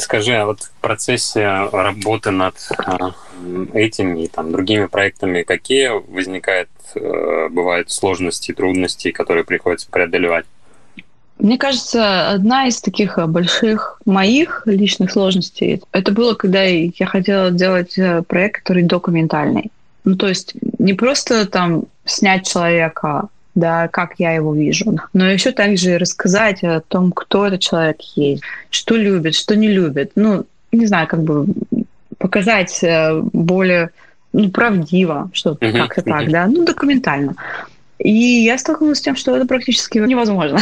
[0.00, 3.12] Скажи, а вот в процессе работы над а,
[3.72, 10.46] этими и там, другими проектами какие возникают, э, бывают сложности, трудности, которые приходится преодолевать?
[11.38, 17.96] Мне кажется, одна из таких больших моих личных сложностей, это было, когда я хотела делать
[17.96, 19.70] э, проект, который документальный.
[20.02, 23.28] Ну, то есть не просто там снять человека,
[23.58, 24.98] да, как я его вижу.
[25.12, 30.12] Но еще также рассказать о том, кто этот человек есть, что любит, что не любит.
[30.14, 31.46] Ну, не знаю, как бы
[32.18, 33.90] показать э, более
[34.32, 36.04] ну, правдиво, что uh-huh, как-то uh-huh.
[36.04, 37.34] так, да, ну, документально.
[37.98, 40.60] И я столкнулась с тем, что это практически невозможно.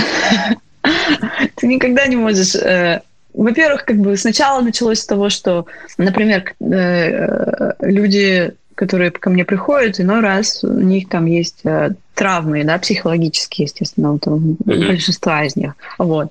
[1.57, 3.03] Ты никогда не можешь э,
[3.35, 5.67] во-первых, как бы сначала началось с того, что,
[5.99, 12.63] например, э, люди которые ко мне приходят, иной раз у них там есть э, травмы,
[12.63, 14.87] да, психологические, естественно, вот, mm-hmm.
[14.87, 15.75] большинства из них.
[15.99, 16.31] Вот.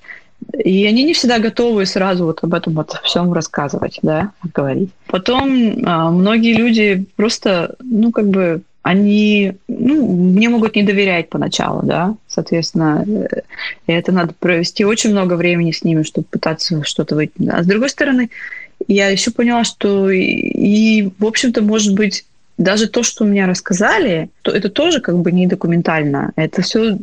[0.53, 4.91] И они не всегда готовы сразу вот об этом вот всем рассказывать, да, говорить.
[5.07, 11.81] Потом а, многие люди просто, ну, как бы, они, ну, мне могут не доверять поначалу,
[11.83, 13.41] да, соответственно, э,
[13.87, 17.33] это надо провести очень много времени с ними, чтобы пытаться что-то выйти.
[17.49, 18.29] А с другой стороны,
[18.87, 22.25] я еще поняла, что и, и в общем-то, может быть,
[22.57, 26.31] даже то, что мне рассказали, то это тоже как бы не документально.
[26.35, 26.97] Это все,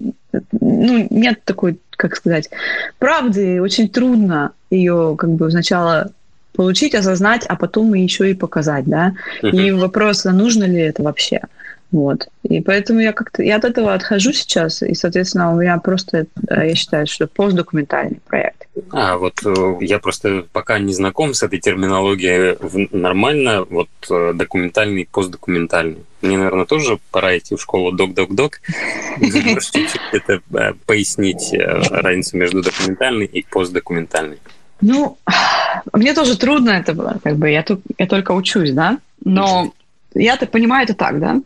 [0.52, 2.50] ну, нет такой, как сказать,
[2.98, 3.60] правды.
[3.60, 6.12] Очень трудно ее как бы сначала
[6.54, 9.14] получить, осознать, а потом еще и показать, да.
[9.42, 11.40] И вопрос, а нужно ли это вообще?
[11.92, 12.28] Вот.
[12.42, 16.68] И поэтому я как-то я от этого отхожу сейчас, и, соответственно, у меня просто, э,
[16.68, 18.66] я считаю, что постдокументальный проект.
[18.90, 22.56] А, вот э, я просто пока не знаком с этой терминологией
[22.96, 25.98] нормально, вот э, документальный, постдокументальный.
[26.22, 28.60] Мне, наверное, тоже пора идти в школу док-док-док.
[29.18, 30.40] Можешь чуть-чуть это
[30.86, 34.38] пояснить, разницу между документальной и постдокументальной?
[34.80, 35.18] Ну,
[35.92, 39.72] мне тоже трудно это было, как бы я, тут, я только учусь, да, но
[40.14, 41.40] я так понимаю это так, да?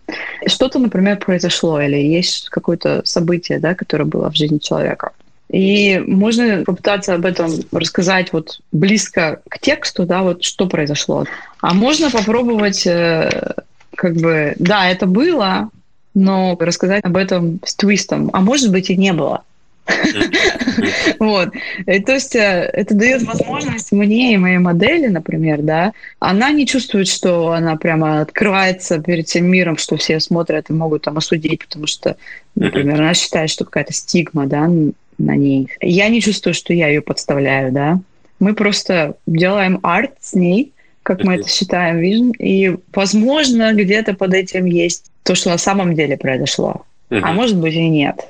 [0.47, 5.13] Что-то, например, произошло, или есть какое-то событие, да, которое было в жизни человека.
[5.49, 11.25] И можно попытаться об этом рассказать вот близко к тексту, да, вот что произошло.
[11.61, 13.55] А можно попробовать, э,
[13.95, 15.71] как бы, да, это было,
[16.15, 18.31] но рассказать об этом с твистом.
[18.33, 19.45] А может быть и не было.
[21.19, 21.51] Вот.
[22.07, 27.09] То есть э, это дает возможность мне и моей модели, например, да, она не чувствует,
[27.09, 31.87] что она прямо открывается перед всем миром, что все смотрят и могут там осудить, потому
[31.87, 32.17] что,
[32.55, 34.69] например, она считает, что какая-то стигма, да,
[35.19, 35.69] на ней.
[35.81, 38.01] Я не чувствую, что я ее подставляю, да.
[38.39, 40.73] Мы просто делаем арт с ней,
[41.03, 45.95] как мы это считаем, вижн, и, возможно, где-то под этим есть то, что на самом
[45.95, 46.85] деле произошло.
[47.11, 48.27] А может быть и нет.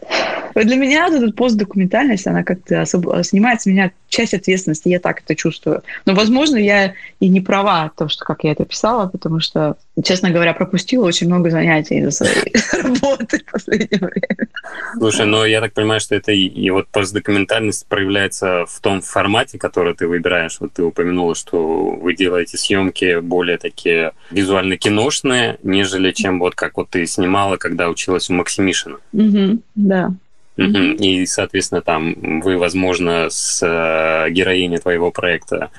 [0.65, 5.35] Для меня эта постдокументальность, она как-то особо снимает с меня часть ответственности, я так это
[5.35, 5.83] чувствую.
[6.07, 10.31] Но, возможно, я и не права, то, что как я это писала, потому что, честно
[10.31, 14.49] говоря, пропустила очень много занятий из-за своей работы в последнее время.
[14.95, 19.59] Слушай, но я так понимаю, что это и, и вот постдокументальность проявляется в том формате,
[19.59, 20.59] который ты выбираешь.
[20.61, 26.91] Вот ты упомянула, что вы делаете съемки более такие визуально-киношные, нежели чем вот как вот
[26.91, 28.97] ты снимала, когда училась у Максимишина.
[29.13, 30.15] Угу, да.
[30.57, 35.71] И, соответственно, там вы, возможно, с э, героиней твоего проекта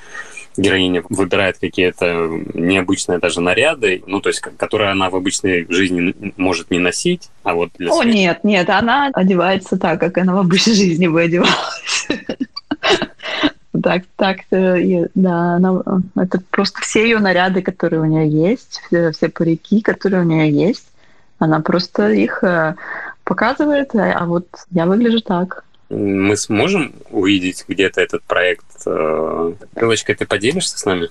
[0.57, 6.71] героиня выбирает какие-то необычные даже наряды, ну, то есть, которые она в обычной жизни может
[6.71, 10.73] не носить, а вот для О, нет, нет, она одевается так, как она в обычной
[10.73, 12.07] жизни бы одевалась.
[13.83, 15.83] Так, так, да, она,
[16.15, 20.87] это просто все ее наряды, которые у нее есть, все, парики, которые у нее есть,
[21.37, 22.73] она просто их э,
[23.27, 25.65] показывает, а, а вот я выгляжу так.
[25.89, 28.65] Мы сможем увидеть где-то этот проект?
[28.85, 31.09] Э, ссылочкой ты поделишься с нами?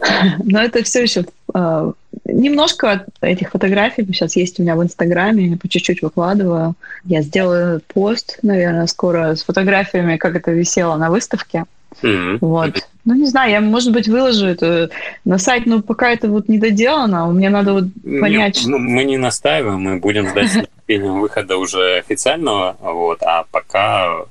[0.44, 1.92] Но это все еще э,
[2.24, 6.74] немножко этих фотографий сейчас есть у меня в Инстаграме, я по чуть-чуть выкладываю.
[7.04, 11.64] Я сделаю пост, наверное, скоро с фотографиями, как это висело на выставке.
[12.02, 12.38] Mm-hmm.
[12.40, 12.86] Вот.
[13.04, 14.90] Ну, не знаю, я, может быть, выложу это
[15.24, 18.58] на сайт, но пока это вот не доделано, у меня надо вот понять...
[18.58, 20.68] Нет, ну, мы не настаиваем, мы будем ждать
[20.98, 24.26] выхода уже официального, вот, а пока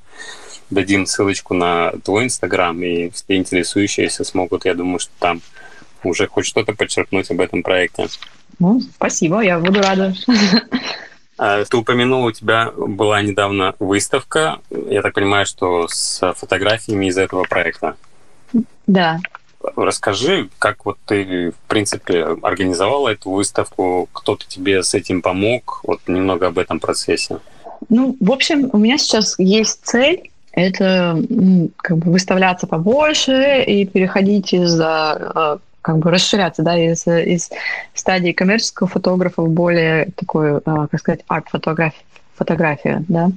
[0.70, 5.42] дадим ссылочку на твой Инстаграм, и все интересующиеся смогут, я думаю, что там
[6.04, 8.08] уже хоть что-то подчеркнуть об этом проекте.
[8.60, 10.14] Ну, спасибо, я буду рада.
[11.42, 17.18] А, ты упомянул, у тебя была недавно выставка, я так понимаю, что с фотографиями из
[17.18, 17.96] этого проекта.
[18.88, 19.22] Да.
[19.76, 26.00] Расскажи, как вот ты, в принципе, организовала эту выставку, кто-то тебе с этим помог, вот
[26.08, 27.40] немного об этом процессе.
[27.90, 31.22] Ну, в общем, у меня сейчас есть цель это
[31.78, 37.50] как бы выставляться побольше и переходить из а, как бы расширяться, да, из, из
[37.94, 42.02] стадии коммерческого фотографа в более такую, а, как сказать, арт-фотографию
[42.40, 43.32] фотография, да.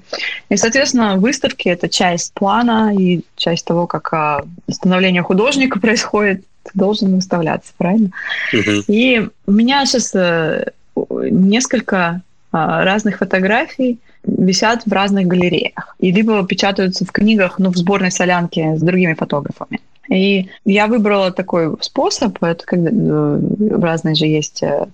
[0.49, 6.45] И, соответственно, выставки— это часть плана и часть того, как а, становление художника происходит.
[6.63, 8.11] Ты должен выставляться, правильно?
[8.55, 8.85] Uh-huh.
[8.87, 12.23] И у меня сейчас э, несколько
[12.53, 15.97] а, разных фотографий висят в разных галереях.
[15.99, 19.81] И либо печатаются в книгах, ну, в сборной солянке с другими фотографами.
[20.09, 23.41] И я выбрала такой способ, это когда э,
[23.81, 24.87] разные же есть э,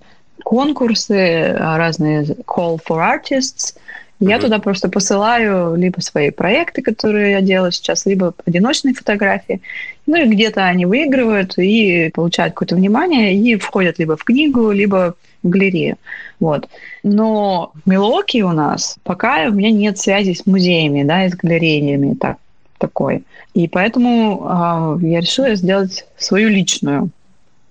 [0.43, 3.75] конкурсы, разные call for artists.
[4.19, 4.41] Я mm-hmm.
[4.41, 9.61] туда просто посылаю либо свои проекты, которые я делаю сейчас, либо одиночные фотографии.
[10.05, 15.15] Ну и где-то они выигрывают и получают какое-то внимание и входят либо в книгу, либо
[15.41, 15.97] в галерею.
[16.39, 16.67] Вот.
[17.03, 21.35] Но в Милоке у нас пока у меня нет связи с музеями, да, и с
[21.35, 22.15] галереями.
[22.15, 22.37] Так
[22.79, 23.23] такой.
[23.53, 27.09] И поэтому э, я решила сделать свою личную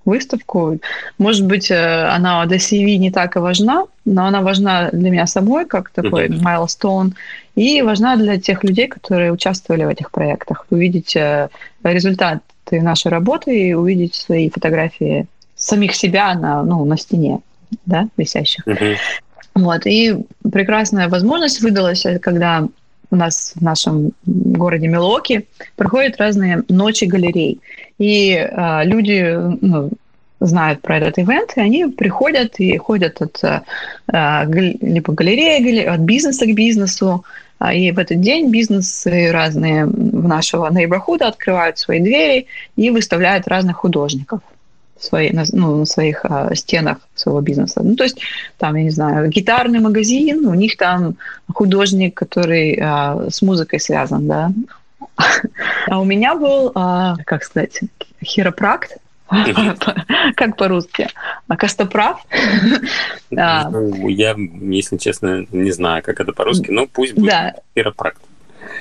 [0.04, 0.78] выставку.
[1.18, 5.26] Может быть, э, она для CV не так и важна, но она важна для меня
[5.26, 7.12] самой, как такой milestone,
[7.54, 10.66] и важна для тех людей, которые участвовали в этих проектах.
[10.70, 11.48] Увидеть э,
[11.82, 12.40] результаты
[12.70, 15.26] нашей работы и увидеть свои фотографии
[15.56, 17.40] самих себя на, ну, на стене,
[17.86, 18.66] да, висящих.
[18.66, 18.96] Mm-hmm.
[19.54, 19.86] Вот.
[19.86, 20.16] И
[20.52, 22.68] прекрасная возможность выдалась, когда
[23.10, 25.46] у нас в нашем городе Милоки
[25.76, 27.60] проходят разные ночи галерей.
[27.98, 29.90] И э, люди ну,
[30.40, 33.60] знают про этот ивент, и они приходят и ходят от э,
[34.80, 37.24] либо галереи, от бизнеса к бизнесу.
[37.74, 42.46] И в этот день бизнесы разные в нашего neighborhood открывают свои двери
[42.76, 44.40] и выставляют разных художников
[45.00, 47.80] свои, ну, на своих а, стенах своего бизнеса.
[47.82, 48.18] Ну, то есть,
[48.58, 51.16] там, я не знаю, гитарный магазин, у них там
[51.52, 54.52] художник, который а, с музыкой связан, да.
[55.86, 57.80] А у меня был, а, как сказать,
[58.24, 58.96] хиропракт,
[60.36, 61.08] как по-русски?
[61.48, 62.24] А Костоправ?
[63.30, 67.34] Ну, я, если честно, не знаю, как это по-русски, но пусть будет
[67.76, 68.22] хиропракт.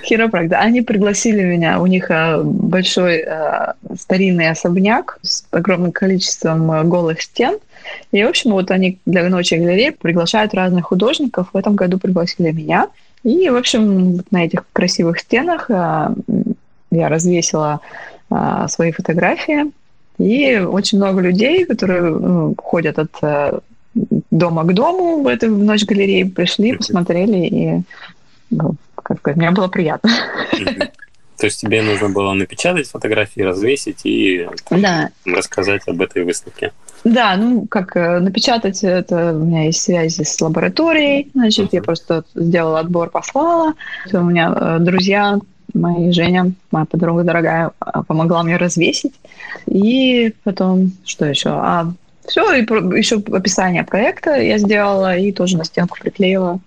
[0.04, 0.54] Хиропракт.
[0.54, 1.80] Они пригласили меня.
[1.82, 7.58] У них э, большой э, старинный особняк с огромным количеством э, голых стен.
[8.12, 11.50] И, в общем, вот они для ночи галереи приглашают разных художников.
[11.54, 12.88] В этом году пригласили меня.
[13.24, 17.82] И, в общем, на этих красивых стенах я развесила
[18.68, 19.72] свои фотографии.
[20.18, 23.64] И очень много людей, которые ну, ходят от
[24.32, 27.82] дома к дому в эту ночь галереи, пришли, посмотрели и
[28.50, 28.76] ну,
[29.08, 30.12] как сказать, мне было приятно.
[31.38, 35.12] То есть тебе нужно было напечатать фотографии, развесить и да.
[35.24, 36.74] рассказать об этой выставке.
[37.06, 41.76] Да, ну как э, напечатать, это у меня есть связи с лабораторией, значит, uh-huh.
[41.76, 43.76] я просто сделала отбор, послала.
[44.12, 45.40] У меня э, друзья,
[45.74, 49.14] моя Женя, моя подруга дорогая, а, помогла мне развесить.
[49.68, 51.52] И потом, что еще?
[51.52, 51.94] А
[52.28, 52.62] все, и
[52.98, 56.60] еще описание проекта я сделала и тоже на стенку приклеила.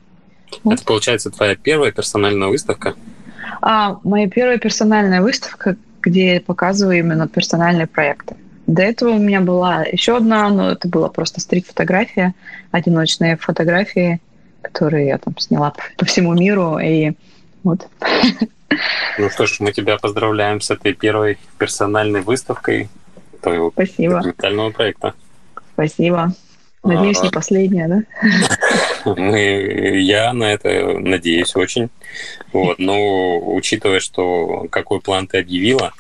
[0.65, 2.95] Это, получается, твоя первая персональная выставка?
[3.61, 8.37] А, моя первая персональная выставка, где я показываю именно персональные проекты.
[8.67, 12.35] До этого у меня была еще одна, но это была просто стрит-фотография,
[12.71, 14.21] одиночные фотографии,
[14.63, 17.13] которые я там сняла по всему миру, и
[17.63, 17.89] вот.
[19.19, 22.89] Ну что ж, мы тебя поздравляем с этой первой персональной выставкой
[23.43, 24.15] твоего Спасибо.
[24.15, 25.15] документального проекта.
[25.75, 26.33] Спасибо.
[26.83, 28.03] Надеюсь, не последняя, да?
[29.17, 31.91] Мы, я на это надеюсь очень.
[32.53, 35.93] Вот, но учитывая, что какой план ты объявила,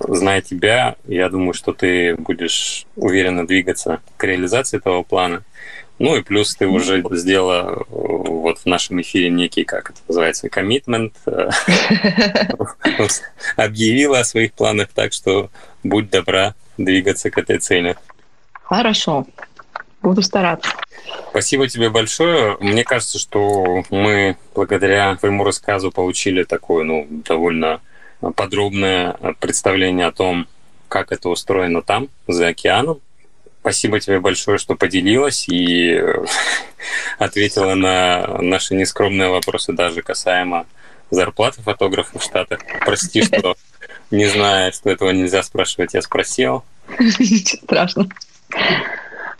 [0.00, 5.44] зная тебя, я думаю, что ты будешь уверенно двигаться к реализации этого плана.
[6.00, 11.14] Ну и плюс ты уже сделала вот в нашем эфире некий, как это называется, коммитмент,
[13.56, 15.50] объявила о своих планах, так что
[15.84, 17.96] будь добра двигаться к этой цели.
[18.52, 19.24] Хорошо.
[20.04, 20.70] Буду стараться.
[21.30, 22.58] Спасибо тебе большое.
[22.60, 27.80] Мне кажется, что мы благодаря твоему рассказу получили такое, ну, довольно
[28.36, 30.46] подробное представление о том,
[30.88, 33.00] как это устроено там, за океаном.
[33.60, 35.98] Спасибо тебе большое, что поделилась и
[37.18, 40.66] ответила на наши нескромные вопросы, даже касаемо
[41.10, 42.60] зарплаты фотографов в Штатах.
[42.84, 43.56] Прости, что
[44.10, 46.62] не зная, что этого нельзя спрашивать, я спросил.
[46.98, 48.10] Ничего страшного.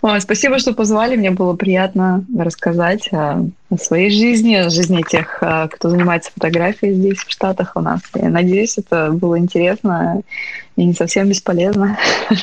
[0.05, 1.17] Ой, спасибо, что позвали.
[1.17, 6.93] Мне было приятно рассказать о, о своей жизни, о жизни тех, а, кто занимается фотографией
[6.93, 8.03] здесь, в Штатах у нас.
[8.15, 10.21] Я надеюсь, это было интересно
[10.77, 11.99] и не совсем бесполезно.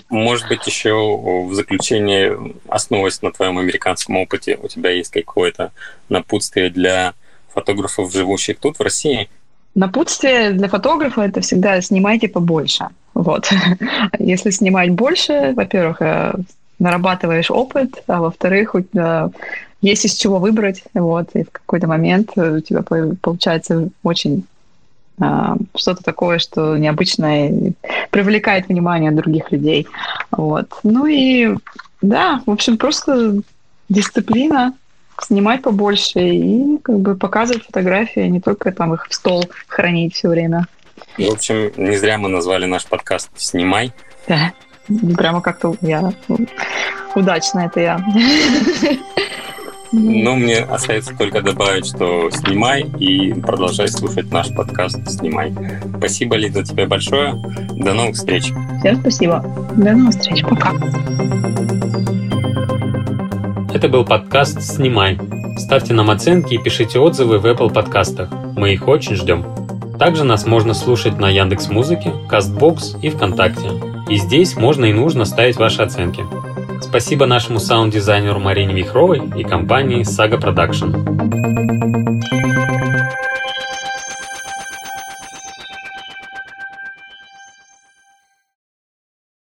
[0.09, 2.35] Может быть, еще в заключение,
[2.67, 5.71] основываясь на твоем американском опыте, у тебя есть какое-то
[6.09, 7.13] напутствие для
[7.53, 9.29] фотографов, живущих тут, в России?
[9.75, 12.87] Напутствие для фотографа– это всегда снимайте побольше.
[13.13, 13.51] Вот.
[14.17, 16.33] Если снимать больше, во-первых, э,
[16.81, 18.75] нарабатываешь опыт, а во-вторых,
[19.81, 22.81] есть из чего выбрать, вот, и в какой-то момент у тебя
[23.21, 24.45] получается очень
[25.19, 27.73] а, что-то такое, что необычное,
[28.09, 29.87] привлекает внимание других людей,
[30.31, 30.71] вот.
[30.83, 31.55] Ну и
[32.01, 33.41] да, в общем, просто
[33.89, 34.73] дисциплина,
[35.21, 40.15] снимать побольше и как бы показывать фотографии, а не только там их в стол хранить
[40.15, 40.65] все время.
[41.17, 43.93] В общем, не зря мы назвали наш подкаст «Снимай».
[44.27, 44.53] Да.
[45.17, 46.13] Прямо как-то я
[47.15, 48.05] удачно это я.
[49.93, 55.53] Ну, мне остается только добавить, что снимай и продолжай слушать наш подкаст «Снимай».
[55.97, 57.33] Спасибо, Лиза, тебе большое.
[57.75, 58.53] До новых встреч.
[58.79, 59.43] Всем спасибо.
[59.75, 60.43] До новых встреч.
[60.43, 60.71] Пока.
[63.73, 65.19] Это был подкаст «Снимай».
[65.57, 68.29] Ставьте нам оценки и пишите отзывы в Apple подкастах.
[68.55, 69.45] Мы их очень ждем.
[69.99, 73.90] Также нас можно слушать на Яндекс Музыке, Castbox и ВКонтакте.
[74.11, 76.25] И здесь можно и нужно ставить ваши оценки.
[76.81, 80.91] Спасибо нашему саунд-дизайнеру Марине Вихровой и компании Saga Production.